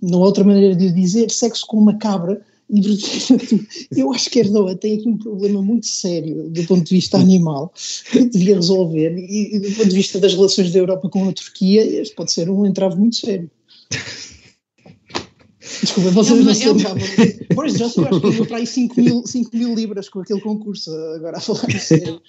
[0.02, 4.40] não há outra maneira de dizer, sexo com uma cabra, e, portanto, eu acho que
[4.40, 7.72] Erdogan tem aqui um problema muito sério do ponto de vista animal
[8.12, 11.34] que devia resolver e, e do ponto de vista das relações da Europa com a
[11.34, 13.50] Turquia, este pode ser um entrave muito sério.
[15.84, 16.98] Desculpa, vocês é lembravam.
[16.98, 20.22] É Boris Johnson eu acho que ganhou para aí 5 mil, 5 mil libras com
[20.22, 22.22] aquele concurso, agora a falar sério.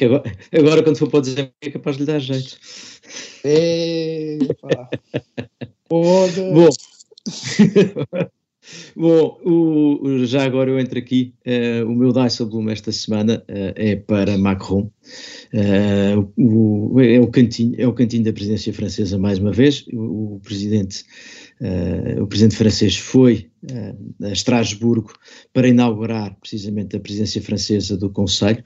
[0.00, 2.58] Agora, agora, quando for para dizer é capaz de lhe dar jeito.
[3.44, 4.90] É, pá.
[5.88, 6.28] Bom.
[8.94, 11.32] Bom, o, já agora eu entro aqui.
[11.46, 14.90] Uh, o meu Dijsselbloem esta semana uh, é para Macron.
[15.54, 19.86] Uh, o, é, o cantinho, é o cantinho da presidência francesa mais uma vez.
[19.92, 21.04] O, o presidente
[21.60, 25.12] Uh, o presidente francês foi uh, a Estrasburgo
[25.52, 28.62] para inaugurar precisamente a presidência francesa do Conselho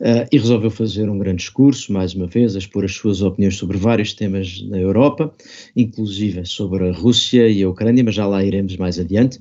[0.00, 3.56] uh, e resolveu fazer um grande discurso, mais uma vez, a expor as suas opiniões
[3.56, 5.32] sobre vários temas na Europa,
[5.74, 9.38] inclusive sobre a Rússia e a Ucrânia, mas já lá iremos mais adiante.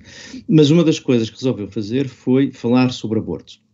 [0.47, 3.64] Mas uma das coisas que resolveu fazer foi falar sobre aborto.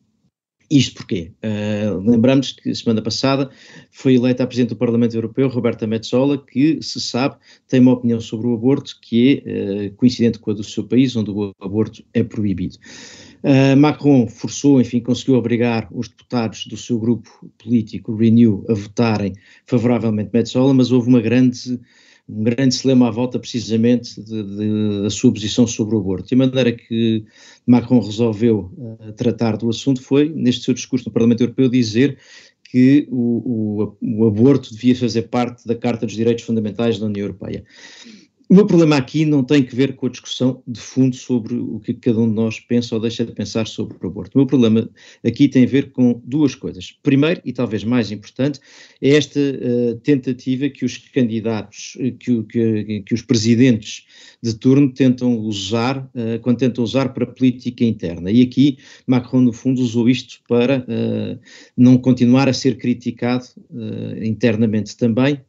[0.72, 1.34] Isto porquê?
[1.44, 3.50] Uh, lembramos que semana passada
[3.92, 7.36] foi eleita a Presidente do Parlamento Europeu, Roberta Metsola, que, se sabe,
[7.68, 11.14] tem uma opinião sobre o aborto que é uh, coincidente com a do seu país,
[11.18, 12.78] onde o aborto é proibido.
[13.44, 17.30] Uh, Macron forçou, enfim, conseguiu obrigar os deputados do seu grupo
[17.62, 19.34] político, Renew, a votarem
[19.66, 21.82] favoravelmente Metsola, mas houve uma grande
[22.32, 26.34] um grande dilema à volta precisamente de, de, da sua posição sobre o aborto.
[26.34, 27.26] E a maneira que
[27.68, 32.18] Macron resolveu uh, tratar do assunto foi, neste seu discurso no Parlamento Europeu, dizer
[32.64, 37.26] que o, o, o aborto devia fazer parte da Carta dos Direitos Fundamentais da União
[37.26, 37.66] Europeia.
[38.52, 41.80] O meu problema aqui não tem que ver com a discussão de fundo sobre o
[41.80, 44.36] que cada um de nós pensa ou deixa de pensar sobre o aborto.
[44.36, 44.90] O meu problema
[45.26, 46.94] aqui tem a ver com duas coisas.
[47.02, 48.60] Primeiro, e talvez mais importante,
[49.02, 54.06] é esta uh, tentativa que os candidatos, que, que, que, os presidentes
[54.44, 58.30] de turno tentam usar, uh, quando tentam usar para política interna.
[58.32, 61.40] E aqui Macron, no fundo, usou isto para uh,
[61.78, 63.46] não continuar a ser criticado
[64.22, 65.40] internamente também,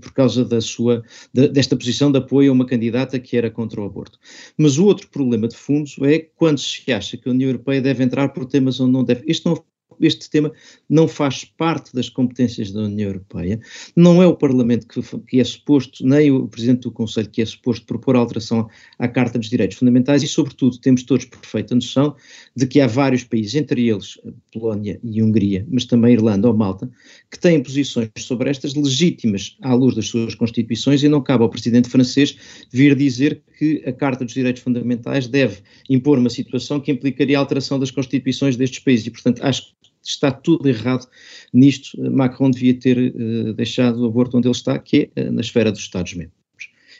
[0.00, 3.84] por causa da sua, de, desta posição de apoio uma candidata que era contra o
[3.84, 4.18] aborto.
[4.56, 8.04] Mas o outro problema de fundo é quando se acha que a União Europeia deve
[8.04, 9.24] entrar por temas onde não deve.
[9.44, 9.64] Não
[10.06, 10.52] este tema
[10.88, 13.60] não faz parte das competências da União Europeia,
[13.96, 17.46] não é o Parlamento que, que, é suposto, nem o Presidente do Conselho que é
[17.46, 22.16] suposto propor alteração à Carta dos Direitos Fundamentais e, sobretudo, temos todos perfeita noção
[22.56, 24.18] de que há vários países, entre eles
[24.52, 26.90] Polónia e Hungria, mas também Irlanda ou Malta,
[27.30, 31.50] que têm posições sobre estas legítimas à luz das suas constituições e não cabe ao
[31.50, 32.36] Presidente francês
[32.70, 37.40] vir dizer que a Carta dos Direitos Fundamentais deve impor uma situação que implicaria a
[37.40, 39.06] alteração das constituições destes países.
[39.06, 41.08] E, portanto, acho está tudo errado
[41.52, 41.98] nisto.
[42.10, 45.70] Macron devia ter uh, deixado o aborto onde ele está, que é uh, na esfera
[45.70, 46.32] dos Estados-membros.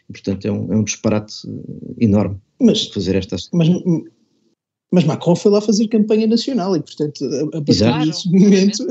[0.08, 3.50] E, portanto, é um, é um disparate uh, enorme mas, fazer estas.
[3.52, 3.68] Mas,
[4.92, 8.86] mas Macron foi lá fazer campanha nacional e, portanto, a, a partir desse momento.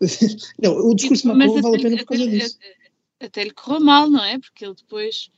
[0.62, 2.58] não, o discurso de Macron vale a pena por causa disso.
[3.20, 4.38] Até lhe correu mal, não é?
[4.38, 5.30] Porque ele depois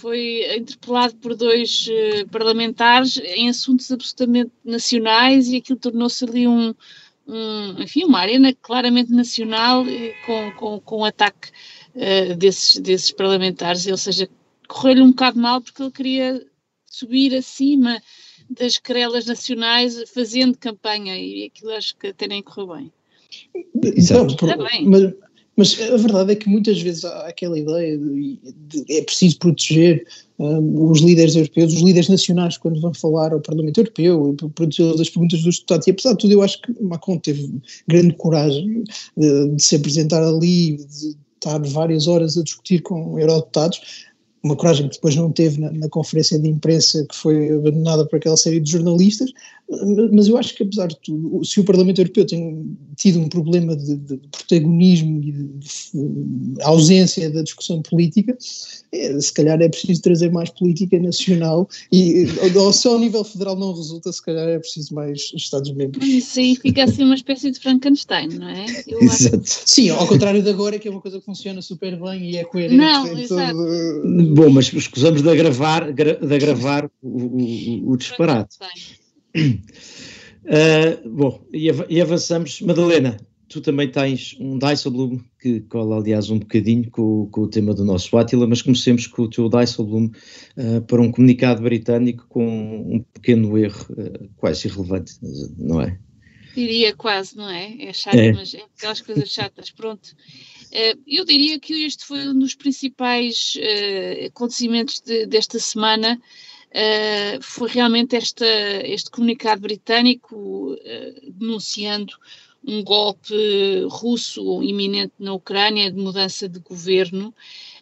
[0.00, 6.72] foi interpelado por dois uh, parlamentares em assuntos absolutamente nacionais e aquilo tornou-se ali um,
[7.28, 9.84] um, enfim, uma arena claramente nacional
[10.24, 11.50] com, com, com o ataque
[11.94, 14.28] uh, desses, desses parlamentares, ou seja,
[14.66, 16.46] correu-lhe um bocado mal porque ele queria
[16.86, 18.00] subir acima
[18.48, 22.92] das querelas nacionais fazendo campanha e aquilo acho que até nem correu bem.
[23.94, 24.36] Exato.
[24.36, 25.14] Por, mas,
[25.58, 30.06] mas, a verdade é que muitas vezes há aquela ideia de, de é preciso proteger
[30.38, 35.10] um, os líderes europeus, os líderes nacionais, quando vão falar ao Parlamento Europeu, proteger as
[35.10, 35.86] perguntas dos deputados.
[35.88, 38.84] E apesar de tudo, eu acho que Macron teve grande coragem
[39.16, 43.80] de, de se apresentar ali, de estar várias horas a discutir com eurodeputados
[44.42, 48.16] uma coragem que depois não teve na, na, conferência de imprensa que foi abandonada por
[48.16, 49.30] aquela série de jornalistas,
[50.12, 53.76] mas eu acho que apesar de tudo, se o Parlamento Europeu tem tido um problema
[53.76, 58.36] de, de protagonismo e de, de, ausência da discussão política,
[58.90, 62.26] é, se calhar é preciso trazer mais política nacional e
[62.56, 66.06] ou, se ao nível federal não resulta, se calhar é preciso mais Estados-membros.
[66.06, 68.64] Isso aí fica assim uma espécie de Frankenstein, não é?
[68.86, 69.42] Exato.
[69.44, 72.44] Sim, ao contrário de agora, que é uma coisa que funciona super bem e é
[72.44, 72.76] coerente.
[72.76, 73.54] Não, exato.
[73.54, 74.34] Todo...
[74.34, 78.56] Bom, mas escusamos de agravar, de agravar o, o, o disparate.
[79.34, 82.60] Uh, bom, e, av e, avançamos.
[82.62, 83.16] Madalena,
[83.48, 87.84] tu também tens um Dijsselbloem que cola, aliás, um bocadinho com, com, o tema do
[87.84, 90.12] nosso Átila, mas comecemos com o teu Dijsselbloem
[90.56, 95.14] uh, para um comunicado britânico com um pequeno erro uh, quase irrelevante,
[95.56, 95.98] não é?
[96.54, 97.76] Diria quase, não é?
[97.80, 98.32] É chato, é.
[98.32, 99.70] mas é aquelas coisas chatas.
[99.70, 100.16] Pronto.
[101.06, 103.56] eu diria que este foi um dos principais
[104.26, 106.20] acontecimentos de, desta semana
[106.70, 108.46] uh, foi realmente esta,
[108.84, 112.14] este comunicado britânico uh, denunciando
[112.66, 113.34] um golpe
[113.88, 117.34] russo iminente na Ucrânia de mudança de governo.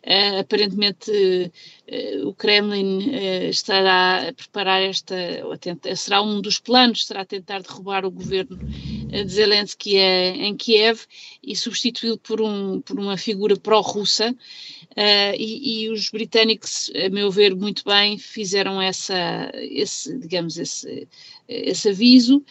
[0.06, 5.16] Uh, aparentemente uh, o Kremlin uh, estará a preparar esta,
[5.60, 11.00] tenta, será um dos planos, será tentar derrubar o governo de Zelensky em Kiev
[11.42, 14.32] e substituí-lo por, um, por uma figura pró-russa.
[15.36, 21.06] E, e, os britânicos, a meu ver, muito bem, fizeram essa, esse, digamos, esse,
[21.46, 22.42] esse aviso.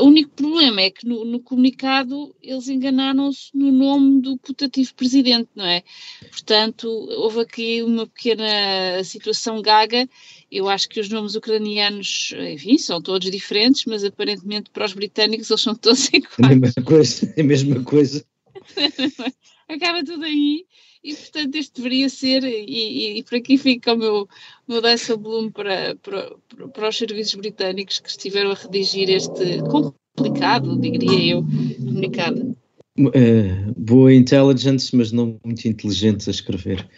[0.00, 5.48] O único problema é que no, no comunicado eles enganaram-se no nome do putativo presidente,
[5.54, 5.82] não é?
[6.30, 10.08] Portanto, houve aqui uma pequena situação gaga.
[10.50, 15.50] Eu acho que os nomes ucranianos, enfim, são todos diferentes, mas aparentemente para os britânicos
[15.50, 16.36] eles são todos iguais.
[16.48, 18.24] É a mesma coisa, é a mesma coisa.
[19.68, 20.66] Acaba tudo aí
[21.02, 24.28] e portanto este deveria ser, e, e, por aqui fica o meu,
[24.66, 24.82] meu
[25.18, 26.30] Bloom para, para,
[26.72, 31.44] para os serviços britânicos que estiveram a redigir este complicado, diria eu,
[31.76, 32.56] comunicado.
[32.98, 36.88] Uh, boa intelligence, mas não muito inteligente a escrever.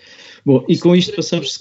[0.45, 1.59] Bom, e com isto passamos.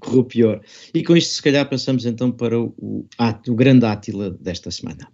[0.00, 0.60] Correu pior.
[0.94, 3.06] E com isto, se calhar, passamos então para o, o,
[3.48, 5.08] o grande Átila desta semana.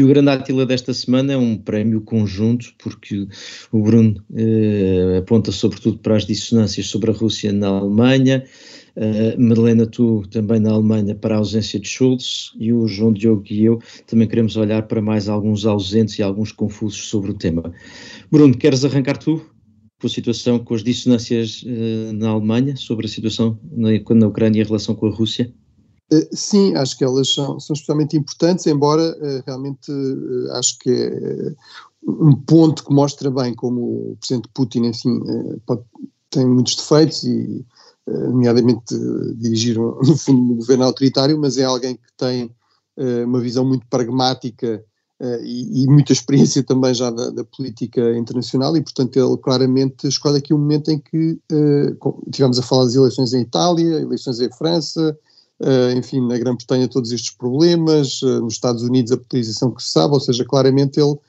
[0.00, 3.28] E o grande Átila desta semana é um prémio conjunto, porque
[3.70, 8.42] o Bruno eh, aponta sobretudo para as dissonâncias sobre a Rússia na Alemanha,
[8.96, 13.44] uh, Madalena, tu também na Alemanha para a ausência de Schultz, e o João Diogo
[13.50, 17.70] e eu também queremos olhar para mais alguns ausentes e alguns confusos sobre o tema.
[18.30, 19.44] Bruno, queres arrancar tu?
[20.00, 24.62] com a situação, com as dissonâncias uh, na Alemanha, sobre a situação na, na Ucrânia
[24.62, 25.52] em relação com a Rússia?
[26.12, 30.90] Eh, sim, acho que elas são, são especialmente importantes, embora uh, realmente uh, acho que
[30.90, 31.54] é
[32.06, 35.20] um ponto que mostra bem como o presidente Putin, enfim,
[35.66, 35.82] pode,
[36.30, 37.64] tem muitos defeitos e,
[38.06, 38.96] nomeadamente,
[39.36, 42.50] dirigir um, no fundo um governo autoritário, mas é alguém que tem
[43.26, 44.82] uma visão muito pragmática
[45.42, 50.38] e, e, muita experiência também já da, da, política internacional e, portanto, ele claramente escolhe
[50.38, 51.38] aqui um momento em que
[52.32, 55.29] tivemos a falar das eleições em Itália, eleições em França, Uh,
[55.96, 60.14] enfim, na Grã-Bretanha todos estes problemas, uh, nos Estados Unidos a polarização que se sabe,
[60.14, 61.20] ou seja, claramente ele uh,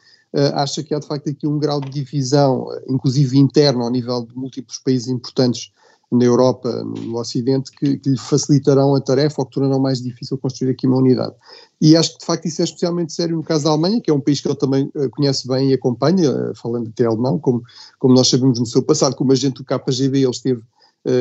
[0.53, 4.35] acha que há de facto aqui um grau de divisão, inclusive interno, ao nível de
[4.35, 5.71] múltiplos países importantes
[6.09, 10.37] na Europa, no Ocidente, que, que, lhe facilitarão a tarefa ou que tornarão mais difícil
[10.37, 11.33] construir aqui uma unidade.
[11.79, 14.13] E acho que de facto isso é especialmente sério no caso da Alemanha, que é
[14.13, 17.63] um país que ele também conhece bem e acompanha, falando até alemão, como,
[17.97, 20.61] como nós sabemos no seu passado, como agente do KGB ele esteve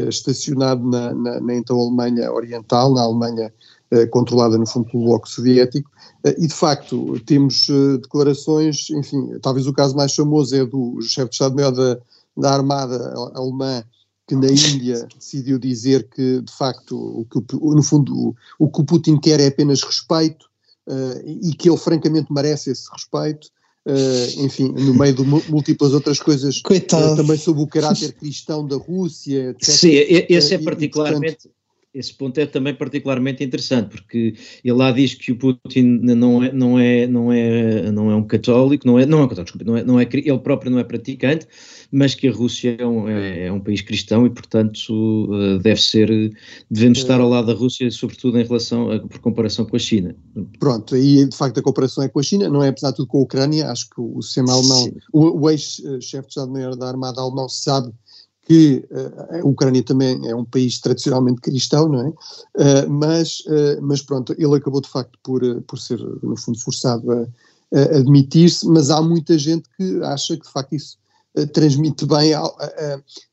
[0.09, 3.53] estacionado na, na, na, então Alemanha Oriental, na Alemanha
[4.11, 5.91] controlada no fundo pelo bloco soviético,
[6.25, 7.67] e de facto temos
[8.01, 11.99] declarações, enfim, talvez o caso mais famoso é do chefe de Estado-Maior da,
[12.37, 13.83] da Armada Alemã,
[14.29, 18.81] que na Índia decidiu dizer que, de facto, o que, no fundo, o, o que
[18.81, 20.49] o Putin quer é apenas respeito
[21.25, 23.49] e que ele francamente merece esse respeito.
[23.87, 28.77] Uh, enfim, no meio de múltiplas outras coisas, uh, também sobre o caráter cristão da
[28.77, 29.65] Rússia, etc.
[29.65, 29.91] Sim,
[30.29, 31.27] esse é particularmente.
[31.27, 31.60] E, portanto,
[31.93, 36.53] esse ponto é também particularmente interessante, porque ele lá diz que o Putin não é,
[36.53, 39.65] não é, não é, não é um católico, não é, não é um católico, desculpa,
[39.65, 41.47] não é, não é, ele próprio não é praticante,
[41.91, 45.81] mas que a Rússia é um, é, é um país cristão e, portanto, uh, deve
[45.81, 46.09] ser,
[46.71, 47.03] devemos é.
[47.03, 50.15] estar ao lado da Rússia, sobretudo em relação, a, por comparação com a China.
[50.61, 53.09] Pronto, aí de facto a comparação é com a China, não é apesar de tudo
[53.09, 57.21] com a Ucrânia, acho que o sistema alemão, o, o ex-chefe de Estado-Maior da Armada
[57.21, 57.93] alemão sabe
[58.51, 62.09] que uh, a Ucrânia também é um país tradicionalmente cristão, não é?
[62.09, 67.13] Uh, mas, uh, mas pronto, ele acabou de facto por, por ser, no fundo, forçado
[67.13, 67.27] a,
[67.73, 70.99] a admitir-se, mas há muita gente que acha que de facto isso
[71.55, 72.33] transmite bem,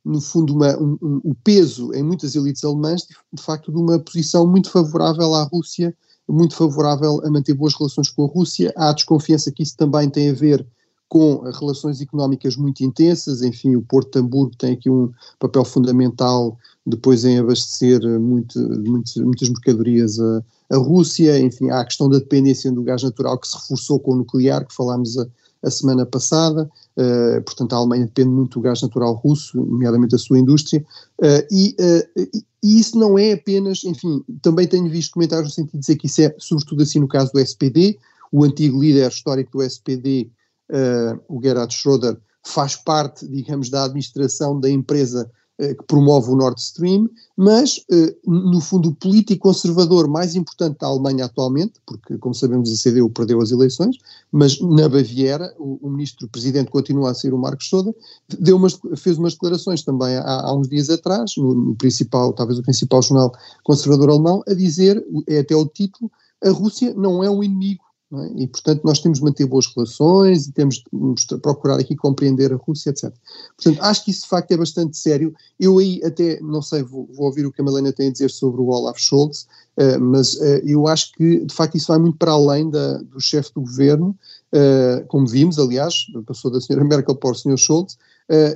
[0.05, 3.77] no fundo, uma, um, um, o peso em muitas elites alemãs, de, de facto, de
[3.79, 5.97] uma posição muito favorável à Rússia,
[6.29, 8.71] muito favorável a manter boas relações com a Rússia.
[8.77, 10.63] Há desconfiança que isso também tem a ver
[11.09, 16.57] com relações económicas muito intensas, enfim, o Porto de Hamburgo tem aqui um papel fundamental
[16.85, 22.17] depois em abastecer muito, muito, muitas mercadorias a, a, Rússia, enfim, há a questão da
[22.17, 25.27] dependência do gás natural que se reforçou com o nuclear, que falámos a,
[25.63, 30.17] a semana passada, uh, portanto a Alemanha depende muito do gás natural russo, nomeadamente a
[30.17, 30.85] sua indústria,
[31.21, 32.29] uh, e, uh,
[32.63, 36.07] e, isso não é apenas, enfim, também tenho visto comentários no sentido de dizer que
[36.07, 37.97] isso é sobretudo assim no caso do SPD,
[38.31, 40.29] o antigo líder histórico do SPD
[40.71, 46.35] uh, o Gerhard Schroeder faz parte, digamos, da administração da empresa uh, que promove o
[46.35, 52.17] Nord Stream, mas, uh, no fundo, o político conservador mais importante da Alemanha atualmente, porque,
[52.17, 53.97] como sabemos, a CDU perdeu as eleições,
[54.31, 57.93] mas na Baviera, o, o ministro-presidente continua a ser o Marcos Soda,
[58.39, 62.59] deu umas, fez umas declarações também há, há uns dias atrás, no, no principal, talvez
[62.59, 63.31] o principal jornal
[63.63, 66.09] conservador alemão, a dizer, é até o título,
[66.43, 68.43] a Rússia não é um inimigo é?
[68.43, 72.55] E, portanto, nós temos de manter boas relações e temos de procurar aqui compreender a
[72.55, 73.13] Rússia, etc.
[73.57, 75.33] Portanto, acho que isso de facto é bastante sério.
[75.59, 78.29] Eu aí até, não sei, vou, vou ouvir o que a Malena tem a dizer
[78.29, 79.45] sobre o Olaf Scholz,
[79.77, 83.19] uh, mas uh, eu acho que de facto isso vai muito para além da, do
[83.19, 84.17] chefe do governo,
[84.53, 87.97] uh, como vimos, aliás, passou da senhora Merkel para o senhor Scholz,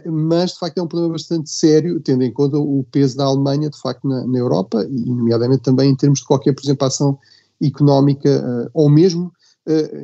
[0.05, 3.69] mas de facto é um problema bastante sério, tendo em conta o peso da Alemanha,
[3.69, 7.17] de facto, na, na Europa, e nomeadamente também em termos de qualquer, por exemplo, ação
[7.61, 9.31] económica, ou mesmo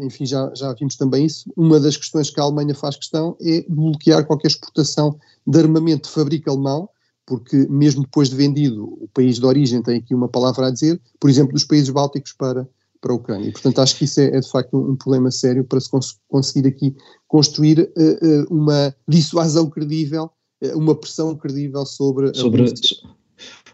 [0.04, 1.52] enfim, já, já vimos também isso.
[1.56, 6.14] Uma das questões que a Alemanha faz questão é bloquear qualquer exportação de armamento de
[6.14, 6.90] fabrico alemão,
[7.26, 11.02] porque mesmo depois de vendido, o país de origem tem aqui uma palavra a dizer,
[11.20, 12.68] por exemplo, dos países bálticos para,
[13.02, 13.52] para a Ucrânia.
[13.52, 16.20] Portanto, acho que isso é, é de facto um, um, problema sério para se cons
[16.28, 16.96] conseguir aqui
[17.28, 20.30] construir uh, uh, uma dissuasão credível,
[20.74, 22.66] uma pressão credível sobre, sobre a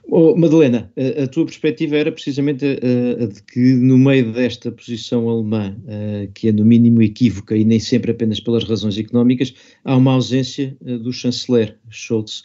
[0.06, 4.72] Oh, Madalena, a, a, tua perspectiva era precisamente a, a, de que no meio desta
[4.72, 5.76] posição alemã,
[6.34, 10.78] que é no mínimo equívoca e nem sempre apenas pelas razões económicas, há uma ausência
[10.82, 12.44] do chanceler Scholz.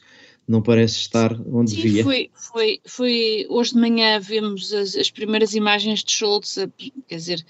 [0.48, 2.02] Não parece estar onde Sim, devia.
[2.02, 6.56] Foi, foi, foi, hoje de manhã vemos as, as primeiras imagens de Scholz,
[7.06, 7.44] quer dizer,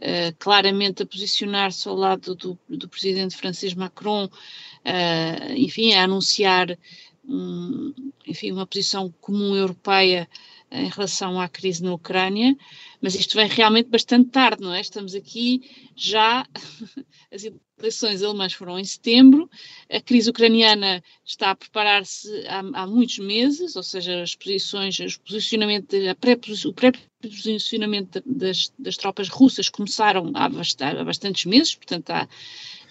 [0.00, 6.76] uh, claramente a posicionar-se ao lado do, do presidente francês Macron, uh, enfim, a anunciar
[7.30, 7.94] um,
[8.26, 10.28] enfim, uma posição comum europeia
[10.70, 12.56] em relação à crise na Ucrânia,
[13.00, 14.80] mas isto vem realmente bastante tarde, não é?
[14.80, 15.62] Estamos aqui
[15.96, 16.46] já,
[17.32, 17.44] as
[17.80, 19.50] eleições alemãs foram em setembro,
[19.90, 25.16] a crise ucraniana está a preparar-se há, há, muitos meses, ou seja, as posições, os
[25.16, 32.28] posicionamento, pré, o pré-posicionamento das, das, tropas russas começaram há, há bastantes meses, portanto há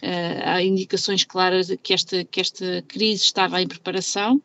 [0.01, 4.41] Uh, há indicações claras que esta, que esta crise estava em preparação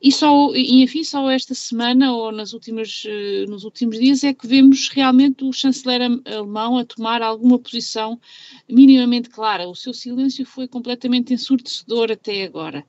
[0.00, 4.32] e só, e enfim, só esta semana ou nas últimas, uh, nos últimos dias é
[4.32, 8.20] que vemos realmente o chanceler alemão a tomar alguma posição
[8.68, 9.68] minimamente clara.
[9.68, 12.86] O seu silêncio foi completamente ensurdecedor até agora.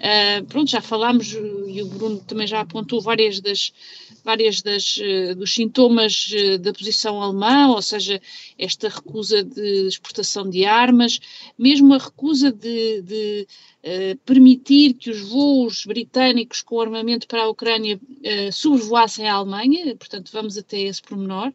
[0.00, 1.36] Uh, pronto, já falámos,
[1.68, 3.70] e o Bruno também já apontou várias das,
[4.24, 8.18] várias das, uh, dos sintomas uh, da posição alemã, ou seja,
[8.58, 11.20] esta recusa de exportação de armas,
[11.58, 13.46] mesmo a recusa de, de
[14.24, 17.98] permitir que os voos britânicos com armamento para a Ucrânia
[18.52, 21.50] sobrevoassem a Alemanha, portanto, vamos até esse pormenor.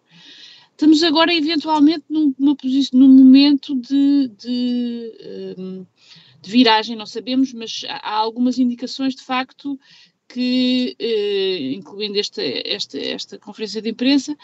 [0.72, 2.58] Estamos agora, eventualmente, num, numa,
[2.94, 5.86] num momento de, de
[6.46, 9.80] de viragem, não sabemos, mas há algumas indicações de facto
[10.28, 10.96] que,
[11.76, 14.36] incluindo esta, esta, esta conferência de imprensa,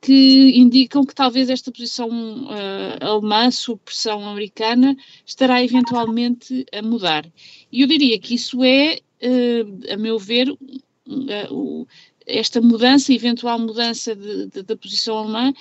[0.00, 7.26] que indicam que talvez esta posição uh, alemã, sob pressão americana, estará eventualmente a mudar.
[7.72, 11.86] E eu diria que isso é, uh, a meu ver, uh,
[12.26, 15.52] esta mudança, eventual mudança de, de, da posição alemã,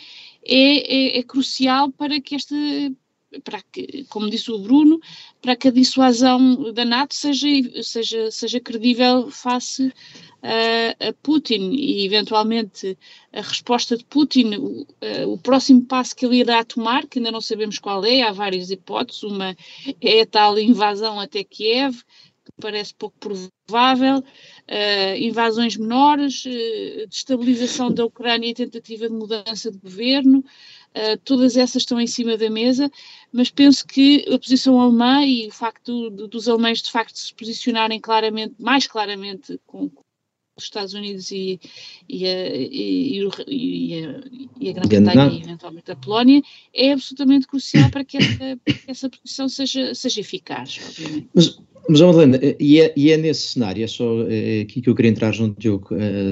[0.43, 2.55] é, é, é, crucial para que esta,
[3.43, 4.99] para que, como disse o Bruno,
[5.41, 7.47] para que a dissuasão da NATO seja,
[7.83, 9.93] seja, seja credível face
[10.41, 12.97] a, a Putin e eventualmente
[13.33, 14.87] a resposta de Putin, o,
[15.33, 18.69] o, próximo passo que ele irá tomar, que ainda não sabemos qual é, há várias
[18.69, 19.55] hipóteses, uma
[20.01, 22.03] é a tal invasão até Kiev,
[22.45, 29.71] que parece pouco provável, uh, invasões menores, uh, destabilização da Ucrânia e tentativa de mudança
[29.71, 30.43] de governo,
[30.95, 32.89] uh, todas essas estão em cima da mesa,
[33.31, 37.33] mas penso que a posição alemã e o facto do, dos alemães de facto se
[37.33, 39.91] posicionarem claramente, mais claramente com,
[40.57, 41.59] os Estados Unidos e,
[42.07, 46.41] e, a, e, e, a, a Grã-Bretanha e eventualmente a Polónia,
[46.73, 51.29] é absolutamente crucial para que essa, essa posição seja, seja eficaz, obviamente.
[51.33, 51.59] Mas
[51.89, 54.95] mas, Madalena, eh, e é, e é nesse cenário, é só é, aqui que eu
[54.95, 55.89] queria entrar junto, Diogo,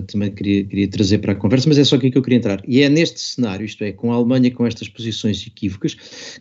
[0.07, 2.61] também queria, queria trazer para a conversa, mas é só aqui que eu queria entrar.
[2.67, 5.95] E é neste cenário, isto é, com a Alemanha com estas posições equívocas,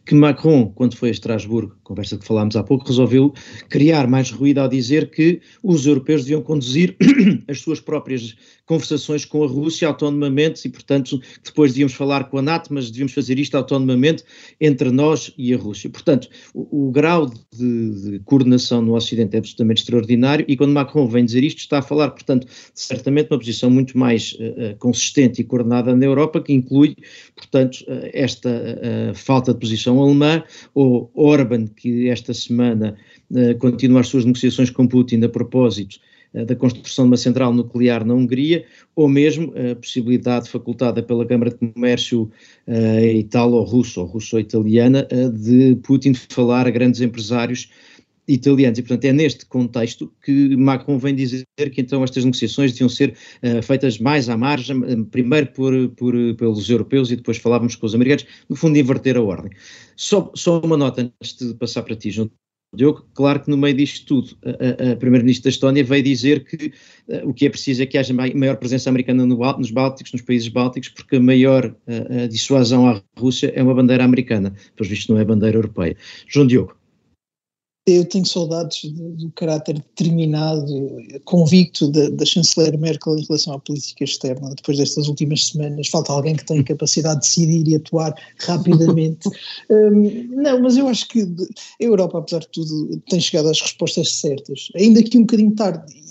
[0.04, 3.32] que Macron, quando foi a Estrasburgo, conversa que falámos há pouco, resolveu
[3.68, 6.96] criar mais ruído ao dizer que os europeus deviam conduzir
[7.48, 8.34] as suas próprias
[8.66, 13.12] conversações com a Rússia autonomamente e, portanto, depois devíamos falar com a NATO, mas devíamos
[13.12, 14.24] fazer isto autonomamente
[14.60, 15.90] entre nós e a Rússia.
[15.90, 21.06] Portanto, o, o grau de, de coordenação no Ocidente é absolutamente extraordinário e quando Macron
[21.06, 25.44] vem dizer isto está a falar, portanto, certamente uma posição muito mais uh, consistente e
[25.44, 26.96] coordenada na Europa que inclui,
[27.36, 30.42] portanto, uh, esta uh, falta de posição alemã
[30.74, 32.96] ou Orban que esta semana
[33.58, 35.98] continua as suas negociações com Putin a propósito
[36.32, 38.64] da construção de uma central nuclear na Hungria,
[38.96, 42.30] ou mesmo a possibilidade facultada pela Câmara de Comércio
[42.66, 47.70] uh, italo-russo ou russo-italiana uh, de Putin falar a grandes empresários
[48.26, 48.78] italianos.
[48.78, 53.16] E, portanto, é neste contexto que Macron vem dizer que então estas negociações deviam ser
[53.42, 57.86] uh, feitas mais à margem, uh, primeiro por, por, pelos europeus e depois falávamos com
[57.86, 59.50] os americanos, no fundo inverter a ordem.
[59.96, 62.30] Só, só uma nota antes de passar para ti, João
[62.74, 66.72] Diogo, claro que no meio disto tudo, a, a Primeira-Ministra da Estónia veio dizer que
[67.08, 70.22] uh, o que é preciso é que haja maior presença americana no, nos Bálticos, nos
[70.22, 75.12] países Bálticos, porque a maior a dissuasão à Rússia é uma bandeira americana, pois visto
[75.12, 75.96] não é bandeira europeia.
[76.26, 76.81] João Diogo.
[77.84, 83.58] Eu tenho saudades do, do caráter determinado, convicto da, da, chanceler Merkel em relação à
[83.58, 84.54] política externa.
[84.54, 89.28] Depois destas últimas semanas, falta alguém que tenha capacidade de decidir e atuar rapidamente.
[89.68, 94.12] um, não, mas eu acho que a Europa, apesar de tudo, tem chegado às respostas
[94.12, 96.02] certas, ainda que um bocadinho tarde.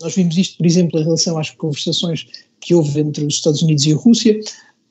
[0.00, 2.26] Nós vimos isto, por exemplo, em relação às conversações
[2.60, 4.38] que houve entre os Estados Unidos e a Rússia.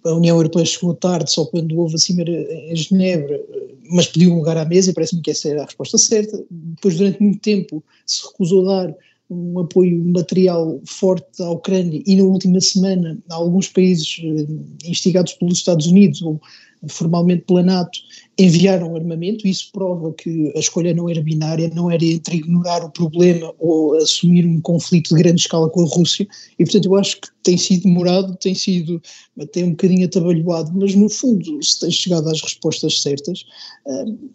[0.06, 3.42] A União Europeia chegou tarde, só quando houve a cimeira em Genebra,
[3.90, 6.44] mas pediu um lugar à mesa e parece-me que essa era a resposta certa.
[6.50, 8.96] Depois, durante muito tempo, se recusou a dar
[9.30, 15.58] um apoio material forte à Ucrânia e na última semana alguns países eh, instigados pelos
[15.58, 16.40] Estados Unidos ou
[16.88, 17.98] formalmente pela NATO
[18.38, 22.92] enviaram armamento, isso prova que a escolha não era binária, não era entre ignorar o
[22.92, 26.28] problema ou assumir um conflito de grande escala com a Rússia,
[26.60, 29.02] e portanto eu acho que tem sido demorado, tem sido
[29.40, 33.46] até um bocadinho atabalhoado, mas no fundo se tem chegado às respostas certas.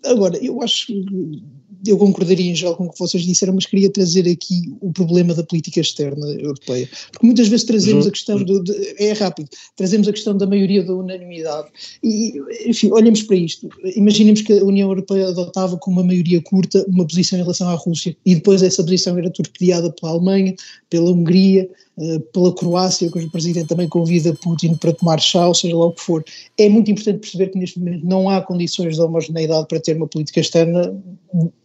[0.05, 1.05] Agora, eu acho que
[1.87, 5.35] eu concordaria em geral com o que vocês disseram, mas queria trazer aqui o problema
[5.35, 6.89] da política externa europeia.
[7.11, 8.63] Porque muitas vezes trazemos a questão do.
[8.63, 11.69] De, é rápido, trazemos a questão da maioria da unanimidade.
[12.03, 12.35] E,
[12.67, 13.69] enfim, olhemos para isto.
[13.97, 17.75] Imaginemos que a União Europeia adotava com uma maioria curta uma posição em relação à
[17.75, 20.55] Rússia e depois essa posição era torpedeada pela Alemanha,
[20.89, 21.69] pela Hungria,
[21.99, 25.93] eh, pela Croácia, cujo presidente também convida Putin para tomar chá, ou seja lá o
[25.93, 26.25] que for.
[26.57, 30.07] É muito importante perceber que neste momento não há condições de homogeneidade para ter uma
[30.07, 30.95] política externa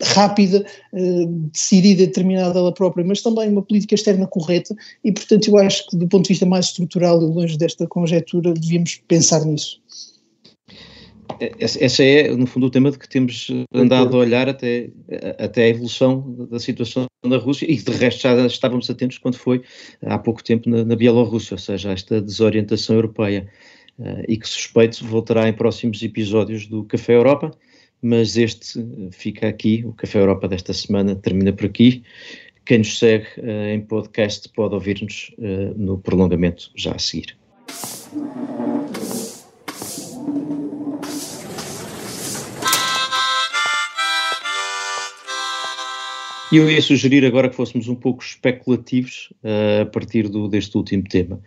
[0.01, 5.57] rápida, eh, decidida, determinada ela própria, mas também uma política externa correta e, portanto, eu
[5.57, 9.79] acho que do ponto de vista mais estrutural e longe desta conjectura devíamos pensar nisso.
[11.59, 14.89] Esse é, no fundo, o tema de que temos andado a olhar até,
[15.37, 19.61] até a evolução da situação na Rússia e, de resto, já estávamos atentos quando foi
[20.05, 23.47] há pouco tempo na, na Bielorrússia, ou seja, esta desorientação europeia
[23.99, 27.51] uh, e que suspeito voltará em próximos episódios do Café Europa,
[28.01, 32.03] mas este fica aqui, o Café Europa desta semana termina por aqui.
[32.65, 35.31] Quem nos segue uh, em podcast pode ouvir-nos
[35.75, 37.35] no prolongamento já a seguir.
[46.51, 50.77] E eu ia sugerir agora que fôssemos um pouco especulativos uh, a partir do, deste
[50.77, 51.41] último tema.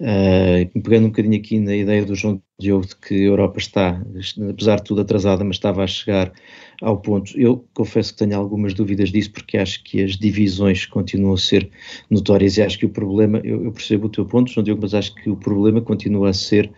[0.00, 4.02] Uh, pegando um bocadinho aqui na ideia do João Diogo de que a Europa está,
[4.48, 6.32] apesar de tudo, atrasada, mas estava a chegar
[6.80, 7.38] ao ponto.
[7.38, 11.70] Eu confesso que tenho algumas dúvidas disso, porque acho que as divisões continuam a ser
[12.10, 14.94] notórias e acho que o problema, eu, eu percebo o teu ponto, João Diogo, mas
[14.94, 16.70] acho que o problema continua a ser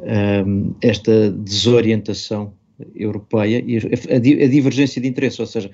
[0.00, 2.52] um, ah, esta desorientação
[2.94, 5.70] europeia e a, a divergência de interesses, ou seja,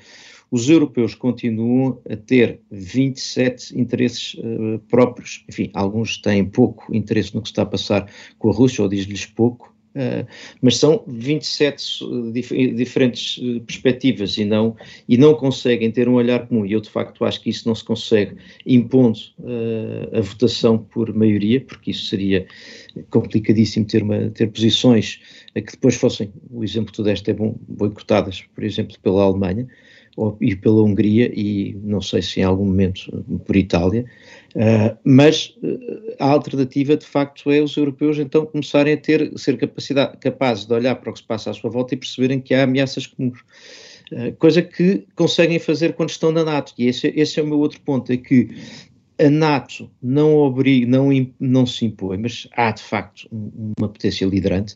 [0.51, 5.44] os europeus continuam a ter 27 interesses uh, próprios.
[5.48, 9.26] Enfim, alguns têm pouco interesse no que está a passar com a Rússia, ou diz-lhes
[9.26, 10.26] pouco, uh,
[10.61, 14.76] mas são 27 uh, dif diferentes uh, perspectivas e não,
[15.09, 16.66] e não conseguem ter um olhar comum.
[16.66, 18.36] E eu, de facto, acho que isso não se consegue
[18.66, 19.20] impondo
[20.12, 22.44] a votação por maioria, porque isso seria
[23.09, 25.20] complicadíssimo ter, uma, ter posições
[25.55, 29.68] que depois fossem, o exemplo que tu deste é bom, boicotadas, por exemplo, pela Alemanha
[30.40, 34.04] e pela Hungria e não sei se em algum momento por Itália,
[34.54, 39.56] uh, mas uh, a alternativa de facto é os europeus então começarem a ter, ser
[39.56, 42.54] capacidade, capazes de olhar para o que se passa à sua volta e perceberem que
[42.54, 43.40] há ameaças comuns.
[44.12, 47.58] Uh, coisa que conseguem fazer quando estão na NATO, e esse, esse é o meu
[47.58, 48.48] outro ponto, é que
[49.20, 54.74] a NATO não obriga, não, não se impõe, mas há de facto uma potência liderante,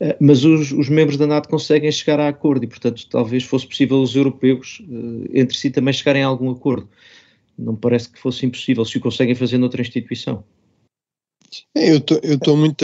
[0.00, 3.66] uh, mas os, os, membros da NATO conseguem chegar a acordo e, portanto, talvez fosse
[3.66, 6.88] possível os europeus uh, entre si também chegarem a algum acordo.
[7.58, 10.42] Não parece que fosse impossível se o conseguem fazer noutra instituição.
[11.76, 12.82] É, eu estou muito,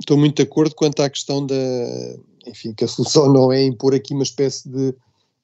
[0.00, 1.54] estou muito de acordo quanto à questão da,
[2.46, 4.94] enfim, que a solução não é impor aqui uma espécie de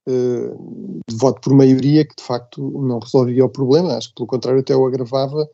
[0.07, 4.61] de voto por maioria que de facto não resolvia o problema, acho que pelo contrário
[4.61, 5.49] até o agravava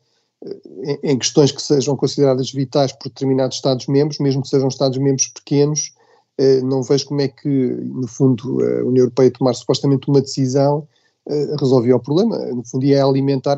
[0.45, 5.93] eh, em, questões que sejam consideradas vitais por determinados Estados-membros, mesmo que sejam Estados-membros pequenos,
[6.37, 10.87] eh, não vejo como é que, no fundo, a União Europeia tomar supostamente uma decisão
[11.27, 12.37] eh, resolvia o problema.
[12.53, 13.57] No fundo, ia alimentar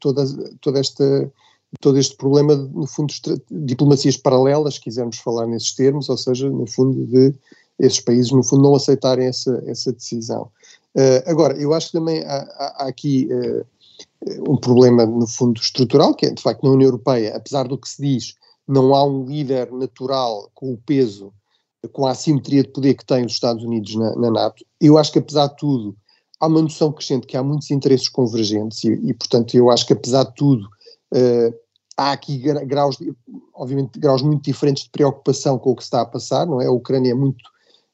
[0.00, 0.24] toda,
[0.60, 1.32] toda esta,
[1.80, 6.48] todo este problema, no fundo, de diplomacias paralelas, se quisermos falar nesses termos, ou seja,
[6.50, 7.34] no fundo, de
[7.78, 10.50] esses países, no fundo, não aceitarem essa, essa decisão.
[10.96, 13.66] Uh, agora, eu acho que também há, há, há aqui uh,
[14.48, 17.88] um problema, no fundo, estrutural, que é, de facto, na União Europeia, apesar do que
[17.88, 18.34] se diz,
[18.66, 21.32] não há um líder natural com o peso,
[21.92, 24.64] com a assimetria de poder que tem os Estados Unidos na, na NATO.
[24.80, 25.96] Eu acho que, apesar de tudo,
[26.40, 29.92] há uma noção crescente que há muitos interesses convergentes e, e portanto, eu acho que,
[29.92, 30.64] apesar de tudo,
[31.12, 31.54] uh,
[31.96, 32.96] há aqui graus,
[33.54, 36.66] obviamente, graus muito diferentes de preocupação com o que está a passar, não é?
[36.66, 37.44] A Ucrânia é muito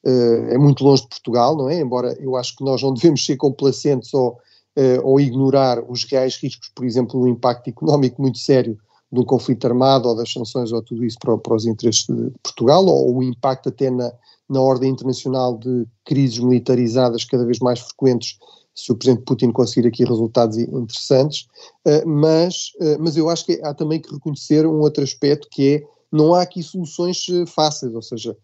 [0.05, 1.79] é muito longe de Portugal, não é?
[1.79, 4.39] Embora eu acho que nós não devemos ser complacentes ou,
[4.77, 8.79] uh, ou ignorar os reais riscos, por exemplo, o impacto económico muito sério
[9.13, 12.31] de um conflito armado ou das sanções ou tudo isso para, para os interesses de
[12.43, 14.13] Portugal, ou o impacto até na,
[14.49, 18.39] na ordem internacional de crises militarizadas cada vez mais frequentes
[18.73, 21.49] se o Presidente Putin conseguir aqui resultados interessantes,
[21.87, 25.83] uh, mas, mas eu acho que há também que reconhecer um outro aspecto que é,
[26.11, 28.37] não há aqui soluções fáceis, ou seja,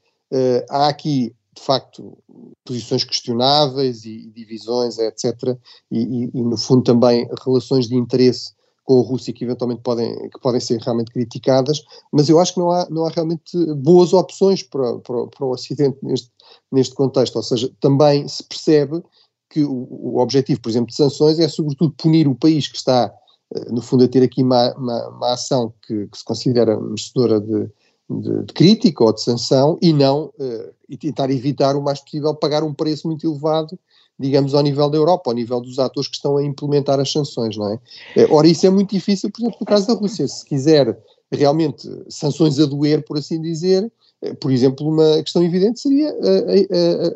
[0.68, 2.16] há aqui de facto,
[2.64, 5.56] posições questionáveis e, divisões, etc.
[5.90, 8.54] E, e, e, no fundo, também relações de interesse
[8.84, 11.82] com a Rússia que eventualmente podem, que podem ser realmente criticadas,
[12.12, 15.50] mas eu acho que não há, não há realmente boas opções para, para, para o
[15.50, 16.30] Ocidente neste,
[16.70, 17.34] neste contexto.
[17.36, 19.02] Ou seja, também se percebe
[19.50, 23.12] que o, o objetivo, por exemplo, de sanções é sobretudo punir o país que está,
[23.54, 27.40] eh, no fundo, a ter aqui uma, uma, uma ação que, que se considera merecedora
[27.40, 27.68] de
[28.08, 32.34] de, de, crítica ou de sanção e não uh, e tentar evitar o mais possível
[32.34, 33.78] pagar um preço muito elevado,
[34.18, 37.56] digamos, ao nível da Europa, ao nível dos atores que estão a implementar as sanções,
[37.56, 37.74] não é?
[38.16, 40.26] Uh, ora, isso é muito difícil, por exemplo, no caso da Rússia.
[40.28, 40.98] Se quiser
[41.30, 43.90] realmente sanções a doer, por assim dizer,
[44.22, 46.14] uh, por exemplo, uma questão evidente seria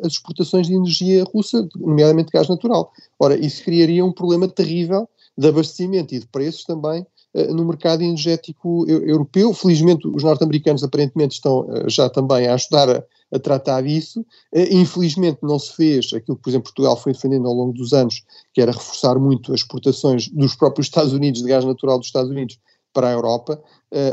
[0.03, 2.91] as exportações de energia russa, nomeadamente gás natural.
[3.17, 8.01] Ora, isso criaria um problema terrível de abastecimento e de preços também eh, no mercado
[8.01, 9.53] energético europeu.
[9.53, 13.03] Felizmente, os norte-americanos aparentemente estão eh, já também a ajudar a,
[13.33, 14.25] a, tratar disso.
[14.53, 17.93] Eh, infelizmente, não se fez aquilo que, por exemplo, Portugal foi defendendo ao longo dos
[17.93, 18.23] anos,
[18.53, 22.29] que era reforçar muito as exportações dos próprios Estados Unidos, de gás natural dos Estados
[22.29, 22.59] Unidos,
[22.93, 23.57] para a Europa,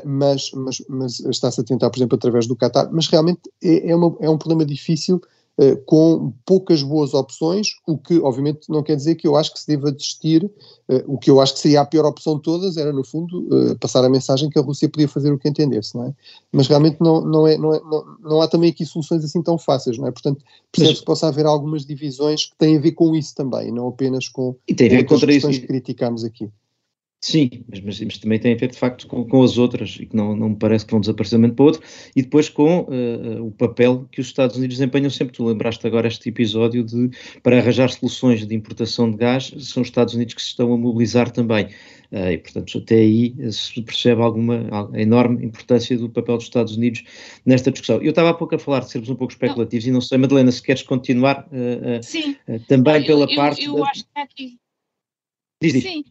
[0.04, 2.88] mas, mas, mas está-se a tentar, por exemplo, através do Qatar.
[2.92, 5.37] Mas realmente é, é, uma, é um problema difícil eh,
[5.86, 9.66] com poucas boas opções, o que obviamente não quer dizer que eu acho que se
[9.66, 12.92] deva desistir, uh, o que eu acho que seria a pior opção de todas era
[12.92, 16.04] no fundo uh, passar a mensagem que a Rússia podia fazer o que entendesse, não
[16.04, 16.14] é?
[16.52, 19.58] Mas realmente não, não, é, não, é, não, não há também aqui soluções assim tão
[19.58, 20.12] fáceis, não é?
[20.12, 23.88] Portanto, percebe-se que possa haver algumas divisões que têm a ver com isso também, não
[23.88, 25.60] apenas com e tem a ver com questões isso.
[25.60, 26.50] que criticámos aqui.
[27.20, 30.06] Sim, mas, mas, mas, também tem a ver de facto com, com, as outras e
[30.06, 31.82] que não, não me parece que vão desaparecer de um momento para o outro,
[32.14, 35.34] e depois com uh, o papel que os Estados Unidos desempenham sempre.
[35.34, 37.10] Tu lembraste agora este episódio de
[37.42, 40.76] para arranjar soluções de importação de gás, são os Estados Unidos que se estão a
[40.78, 41.66] mobilizar também.
[42.12, 46.76] Uh, e, portanto, até aí se percebe alguma a enorme importância do papel dos Estados
[46.76, 47.02] Unidos
[47.44, 48.00] nesta discussão.
[48.00, 49.90] Eu estava há pouco a falar de sermos um pouco especulativos não.
[49.90, 52.36] e não sei, Madalena, se queres continuar uh, Sim.
[52.68, 53.64] também pela eu, parte.
[53.64, 53.90] Eu, eu da...
[53.90, 54.58] acho que aqui.
[55.60, 55.82] Diz, diz.
[55.82, 56.04] Sim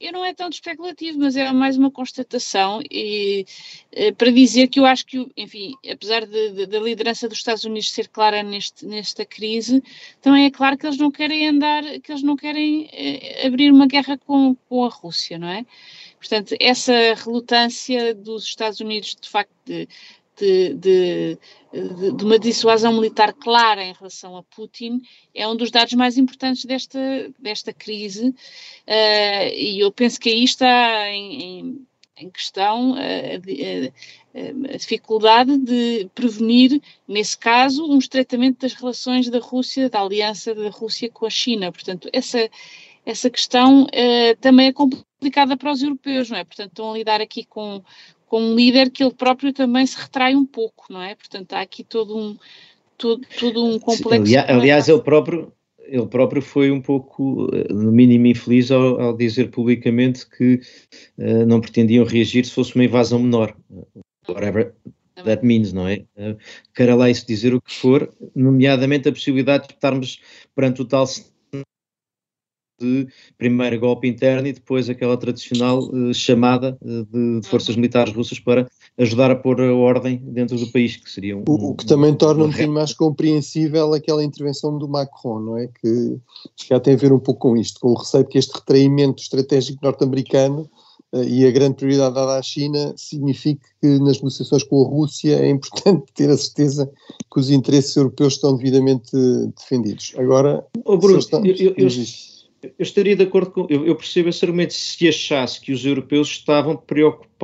[0.00, 3.46] eu não é tanto especulativo, mas é mais uma constatação e,
[3.92, 8.08] eh, para dizer que eu acho que, enfim, apesar da liderança dos Estados Unidos ser
[8.08, 9.82] clara neste, nesta crise,
[10.20, 13.86] também é claro que eles não querem andar, que eles não querem eh, abrir uma
[13.86, 15.64] guerra com, com a Rússia, não é?
[16.18, 19.88] Portanto, essa relutância dos Estados Unidos, de facto, de,
[20.36, 21.38] de, de,
[22.12, 25.00] de, uma dissuasão militar clara em relação a Putin
[25.34, 26.98] é um dos dados mais importantes desta,
[27.38, 31.86] desta crise uh, e eu penso que aí está em, em,
[32.18, 39.38] em questão a, a, a, dificuldade de prevenir, nesse caso, um estreitamento das relações da
[39.38, 41.72] Rússia, da aliança da Rússia com a China.
[41.72, 42.48] Portanto, essa,
[43.06, 46.44] essa questão uh, também é complicada para os europeus, não é?
[46.44, 47.82] Portanto, estão a lidar aqui com,
[48.26, 51.14] com um líder que ele próprio também se retrai um pouco, não é?
[51.14, 52.36] Portanto, há aqui todo um,
[52.98, 54.22] todo, todo um complexo.
[54.22, 55.52] Aliás, aliás ele próprio.
[55.88, 60.60] Ele próprio foi um pouco, eh, no mínimo, infeliz ao, ao dizer publicamente que
[61.16, 63.56] uh, não pretendiam reagir se fosse uma invasão menor.
[64.28, 64.74] Whatever
[65.24, 66.04] that means, não é?
[66.16, 66.36] Uh,
[66.74, 70.20] queira lá isso dizer o que for, nomeadamente a possibilidade de estarmos
[70.54, 71.06] perante o tal
[72.78, 73.06] de
[73.38, 77.80] primeiro golpe interno e depois aquela tradicional uh, chamada uh, de, de, forças uhum.
[77.80, 78.66] militares russas para
[78.98, 82.14] ajudar a pôr a ordem dentro do país, que seria um, o, o, que também
[82.14, 85.68] torna um, um bocadinho mais compreensível aquela intervenção do Macron, não é?
[85.80, 86.18] Que
[86.68, 89.78] já tem a ver um pouco com isto, com o receio que este retraimento estratégico
[89.82, 90.68] norte-americano
[91.12, 95.36] uh, e a grande prioridade dada à China signifique que nas negociações com a Rússia
[95.36, 96.90] é importante ter a certeza
[97.32, 99.10] que os interesses europeus estão devidamente
[99.56, 100.14] defendidos.
[100.18, 101.88] Agora, oh, Bruno, estão, eu, eu, eu
[102.78, 103.66] eu estaria de acordo com.
[103.68, 107.35] Eu, eu, percebo esse argumento se achasse que os europeus estavam preocupados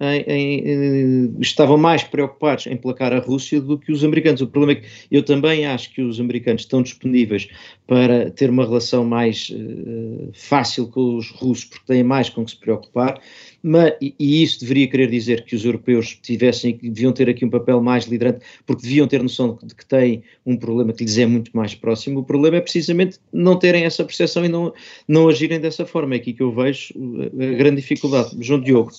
[0.00, 4.40] em, em, em, estavam mais preocupados em placar a Rússia do que os americanos.
[4.40, 7.48] O problema é que eu também acho que os americanos estão disponíveis
[7.86, 12.52] para ter uma relação mais uh, fácil com os russos, porque têm mais com que
[12.52, 13.20] se preocupar.
[13.62, 17.50] Mas, e, e, isso deveria querer dizer que os europeus tivessem, deviam ter aqui um
[17.50, 21.26] papel mais liderante, porque deviam ter noção de que têm um problema que lhes é
[21.26, 22.20] muito mais próximo.
[22.20, 24.72] O problema é precisamente não terem essa percepção e não,
[25.06, 26.14] não agirem dessa forma.
[26.14, 26.94] É aqui que eu vejo
[27.34, 28.36] a grande dificuldade.
[28.40, 28.92] João Diogo.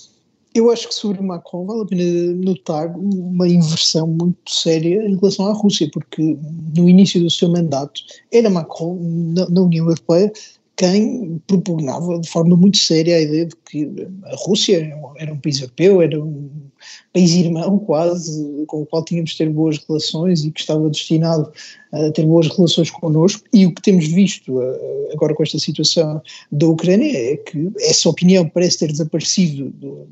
[0.54, 5.46] Eu acho que sobre Macron vale a pena notar uma inversão muito séria em relação
[5.46, 6.36] à Rússia, porque
[6.76, 8.00] no início do seu mandato
[8.32, 8.98] era Macron,
[9.34, 10.32] na, na União Europeia,
[10.78, 15.60] quem propugnava de forma muito séria a ideia de que a Rússia era um país
[15.60, 16.48] europeu, era um
[17.12, 21.52] país irmão quase, com o qual tínhamos de ter boas relações e que estava destinado
[21.92, 23.42] a ter boas relações connosco.
[23.52, 26.22] E o que temos visto eh, agora com esta situação
[26.52, 30.06] da Ucrânia é que essa opinião parece ter desaparecido do,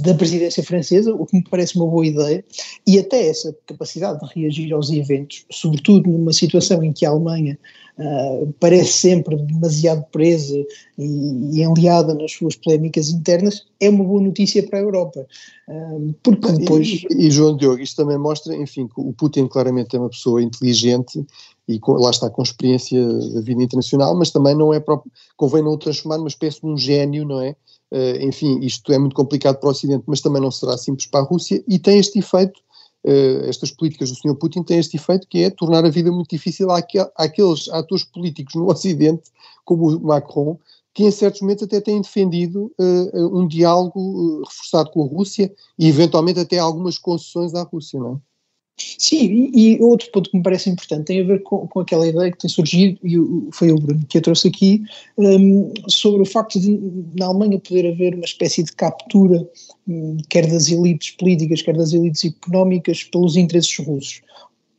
[0.00, 2.44] da presidência francesa, o que me parece uma boa ideia,
[2.86, 7.56] e até essa capacidade de reagir aos eventos, sobretudo numa situação em que a Alemanha
[7.98, 10.58] uh, parece sempre demasiado presa
[10.98, 11.04] e,
[11.52, 15.26] e enliada nas suas polémicas internas, é uma boa notícia para a Europa.
[15.68, 16.88] Uh, porque depois...
[16.88, 20.42] E, e, João Diogo, isto também mostra, enfim, que o Putin claramente é uma pessoa
[20.42, 21.24] inteligente
[21.68, 23.00] e com, lá está com experiência
[23.32, 26.66] da vida internacional, mas também não é próprio, convém não o transformar numa espécie de
[26.66, 27.54] um gênio, não é?
[27.94, 31.20] Uh, enfim, isto é muito complicado para o Ocidente, mas também não será simples para
[31.20, 32.58] a Rússia e tem este efeito,
[33.06, 34.34] uh, estas políticas do Sr.
[34.34, 38.56] Putin têm este efeito que é tornar a vida muito difícil àquel, àqueles atores políticos
[38.56, 39.30] no Ocidente,
[39.64, 40.58] como o Macron,
[40.92, 45.86] que em certos momentos até têm defendido uh, um diálogo reforçado com a Rússia e
[45.86, 48.33] eventualmente até algumas concessões à Rússia, não é?
[48.76, 52.32] Sim, e, outro ponto que me parece importante tem a ver com, com aquela ideia
[52.32, 53.16] que tem surgido, e
[53.52, 54.82] foi o Bruno que a trouxe aqui,
[55.16, 56.80] um, sobre o facto de
[57.16, 59.48] na Alemanha poder haver uma espécie de captura,
[59.86, 64.22] um, quer das elites políticas, quer das elites económicas, pelos interesses russos.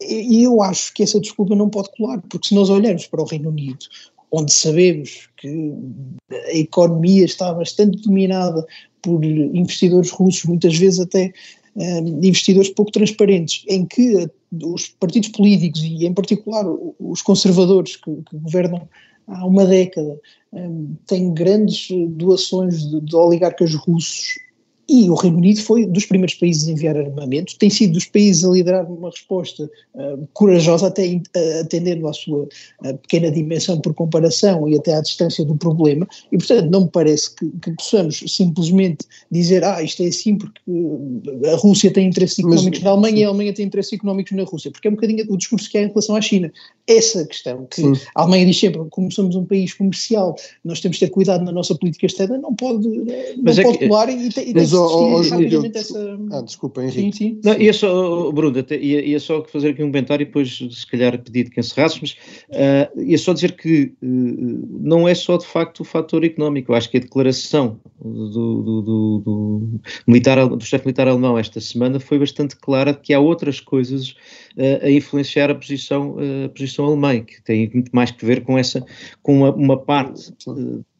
[0.01, 3.21] E, e eu acho que essa desculpa não pode colar, porque se nós olharmos para
[3.21, 3.85] o Reino Unido,
[4.29, 5.73] onde sabemos que
[6.29, 8.65] a economia está bastante dominada
[9.01, 11.31] por investidores russos, muitas vezes até
[11.75, 14.29] de investidores pouco transparentes, em que
[14.63, 16.65] os partidos políticos e, em particular,
[16.99, 18.87] os conservadores que, que governam
[19.27, 20.19] há uma década
[21.05, 24.37] têm grandes doações de, de oligarcas russos
[24.87, 28.45] e o Reino Unido foi dos primeiros países a enviar armamento, tem sido dos países
[28.45, 33.93] a liderar uma resposta uh, corajosa, até uh, atendendo à sua uh, pequena dimensão por
[33.93, 38.23] comparação e até à distância do problema, e portanto não me parece que, que possamos
[38.27, 40.61] simplesmente dizer, ah, isto é assim porque
[41.51, 43.21] a Rússia tem interesses económicos Mas, na Alemanha sim.
[43.21, 45.77] e a Alemanha tem interesses económicos na Rússia, porque é um bocadinho o discurso que
[45.77, 46.51] há em relação à China.
[46.87, 47.93] Essa questão, que sim.
[48.13, 51.51] a Alemanha diz sempre, como somos um país comercial, nós temos que ter cuidado na
[51.51, 54.53] nossa política externa, não pode, não é pode que, colar e, e, tem,
[55.75, 56.19] essa...
[56.31, 57.01] Ah, desculpa, Henrique.
[57.01, 57.39] Sim, sim.
[57.43, 60.87] Não, ia só, Bruno, até, ia, ia, só fazer aqui um comentário e depois, se
[60.87, 62.11] calhar, pedir que encerrasses, mas
[62.49, 66.75] uh, ia só dizer que uh, não é só de facto o fator económico, eu
[66.75, 71.99] acho que a declaração do, do, do, do militar, do chefe militar alemão esta semana
[71.99, 74.11] foi bastante clara de que há outras coisas
[74.57, 78.57] uh, a influenciar a posição, a posição alemã, que tem muito mais que ver com
[78.57, 78.85] essa,
[79.21, 80.33] com uma, uma parte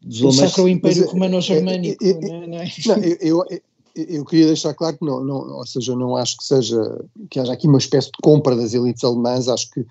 [0.06, 0.38] dos alemães.
[0.38, 2.70] O Sacro Império Romano-Germânico, é, é, não é?
[2.86, 3.60] Não, eu, eu
[3.96, 7.52] eu queria deixar claro que não, não, ou seja, não acho que seja que haja
[7.52, 9.86] aqui uma espécie de compra das elites alemãs, acho que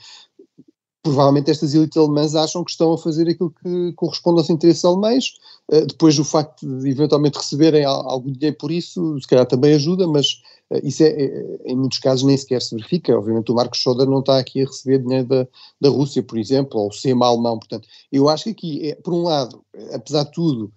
[1.06, 5.34] provavelmente estas elites alemãs acham que estão a fazer aquilo que corresponde aos interesses alemães,
[5.72, 10.08] uh, depois o facto de eventualmente receberem algum dinheiro por isso, se calhar também ajuda,
[10.08, 10.42] mas
[10.72, 14.08] uh, isso é, é, em muitos casos nem sequer se verifica, obviamente o Marcos Schoder
[14.08, 15.48] não está aqui a receber dinheiro da,
[15.80, 19.14] da Rússia, por exemplo, ou o SEMA alemão, portanto, eu acho que aqui, é, por
[19.14, 19.62] um lado,
[19.94, 20.74] apesar de tudo,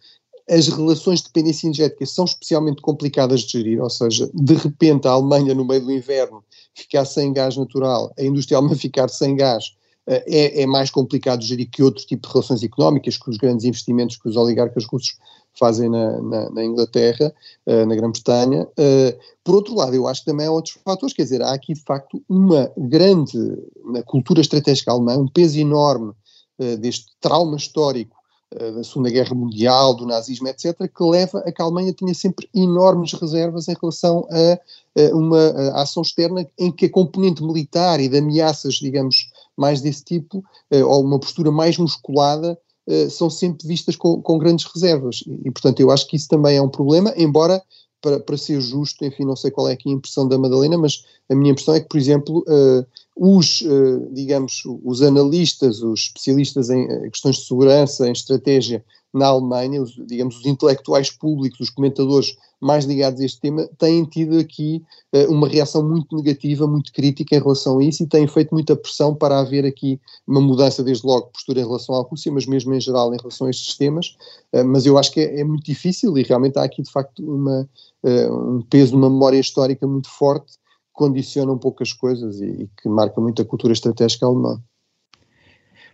[0.51, 5.13] as relações de dependência energética são especialmente complicadas de gerir, ou seja, de repente a
[5.13, 9.65] Alemanha no meio do inverno ficar sem gás natural, a indústria alemã ficar sem gás,
[9.65, 9.78] eh,
[10.09, 14.17] é, é, mais complicado gerir que outro tipo de relações económicas, que os grandes investimentos
[14.17, 15.19] que os oligarcas russos
[15.59, 17.35] fazem na, na, na Inglaterra,
[17.67, 18.67] uh, na Grã-Bretanha.
[18.79, 21.75] Uh, por outro lado, eu acho que também há outros fatores, quer dizer, há aqui
[21.75, 23.39] de facto uma grande,
[23.85, 26.13] na cultura estratégica alemã, um peso enorme
[26.59, 28.17] uh, deste trauma histórico
[28.51, 32.49] da Segunda Guerra Mundial, do nazismo, etc., que leva a que a Alemanha tenha sempre
[32.55, 38.01] enormes reservas em relação a, a uma a ação externa em que a componente militar
[38.01, 43.29] e de ameaças, digamos, mais desse tipo, eh, ou uma postura mais musculada, eh, são
[43.29, 45.23] sempre vistas com, com grandes reservas.
[45.45, 47.63] E, portanto, eu acho que isso também é um problema, embora
[48.01, 51.05] para, para ser justo, enfim, não sei qual é aqui a impressão da Madalena, mas
[51.29, 52.87] a minha impressão é que, por exemplo, uh,
[53.17, 59.27] os, uh, digamos, os analistas, os especialistas em eh, questões de segurança, em estratégia na
[59.27, 64.39] Alemanha, os, digamos, os intelectuais públicos, os comentadores mais ligados a este tema, têm tido
[64.39, 64.83] aqui
[65.15, 68.75] uh, uma reação muito negativa, muito crítica em relação a isso e têm feito muita
[68.75, 72.47] pressão para haver aqui uma mudança, desde logo, de postura em relação à Rússia, mas
[72.47, 74.17] mesmo em geral em relação a estes temas.
[74.53, 77.23] Uh, mas eu acho que é, é, muito difícil e realmente há aqui, de facto,
[77.23, 77.69] uma,
[78.03, 80.59] uh, um peso, uma memória histórica muito forte que
[80.93, 84.61] condiciona um pouco as coisas e, e que marca muito a cultura estratégica alemã.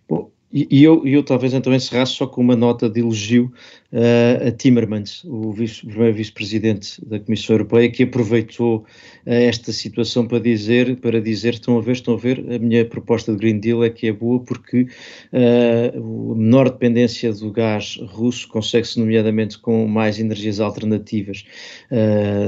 [0.09, 3.53] Bom, e, eu, eu talvez então encerrasse só com uma nota de elogio
[3.93, 8.85] uh, a Timmermans, o, vice, o primeiro vice-presidente da Comissão Europeia, que aproveitou uh,
[9.25, 13.33] esta situação para dizer, para dizer, estão a ver, estão a ver, a minha proposta
[13.33, 18.47] de Green Deal é que é boa porque uh, a menor dependência do gás russo
[18.47, 21.45] consegue-se nomeadamente com mais energias alternativas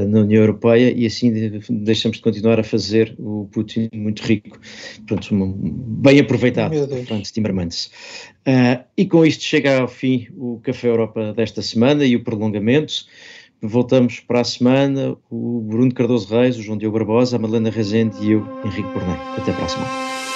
[0.09, 1.33] na União Europeia e assim
[1.69, 4.59] deixamos de continuar a fazer o Putin muito rico.
[5.07, 6.75] Pronto, bem aproveitado,
[7.07, 7.91] Franz Timmermans.
[8.47, 13.07] Uh, e com isto chega ao fim o Café Europa desta semana e o prolongamento.
[13.61, 18.17] Voltamos para a semana, o Bruno Cardoso Reis, o João Diogo Barbosa, a Madalena Rezende
[18.23, 19.17] e eu, Henrique Bornei.
[19.37, 20.36] Até para a semana.